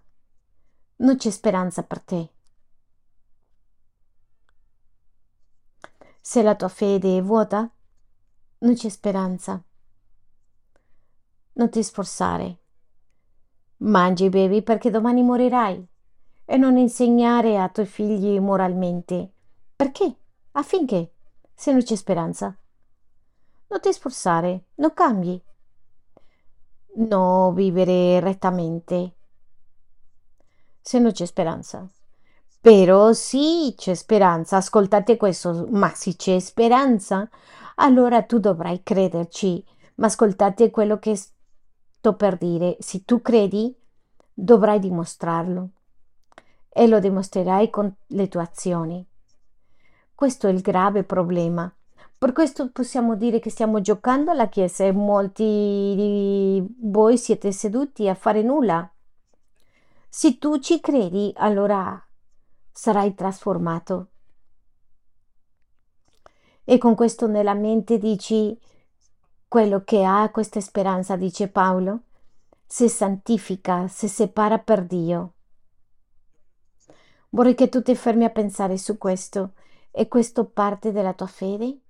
[0.98, 2.30] non c'è speranza per te.
[6.22, 7.70] Se la tua fede è vuota,
[8.60, 9.62] non c'è speranza.
[11.54, 12.58] Non ti sforzare.
[13.78, 15.86] Mangi e bevi perché domani morirai
[16.46, 19.32] e non insegnare ai tuoi figli moralmente.
[19.76, 20.16] Perché?
[20.52, 21.12] Affinché,
[21.54, 22.58] se non c'è speranza.
[23.76, 25.40] Non ti sforzare, non cambi.
[27.12, 29.14] No vivere rettamente
[30.82, 31.88] se non c'è speranza.
[32.62, 37.30] Però sì, c'è speranza, ascoltate questo, ma se c'è speranza,
[37.76, 39.64] allora tu dovrai crederci.
[39.96, 43.76] Ma ascoltate quello che sto per dire, se tu credi,
[44.34, 45.70] dovrai dimostrarlo.
[46.70, 49.08] e lo dimostrerai con le tue azioni.
[50.16, 51.75] Questo è il grave problema.
[52.26, 58.10] Per questo possiamo dire che stiamo giocando alla Chiesa e molti di voi siete seduti
[58.10, 58.92] a fare nulla.
[60.10, 62.04] Se tu ci credi, allora
[62.72, 64.08] sarai trasformato.
[66.64, 68.60] E con questo nella mente dici
[69.48, 72.06] quello che ha questa speranza, dice Paolo,
[72.66, 75.34] si santifica, si separa per Dio.
[77.30, 79.54] Vorrei che tu ti fermi a pensare su questo.
[79.92, 81.82] È questo parte della tua fede?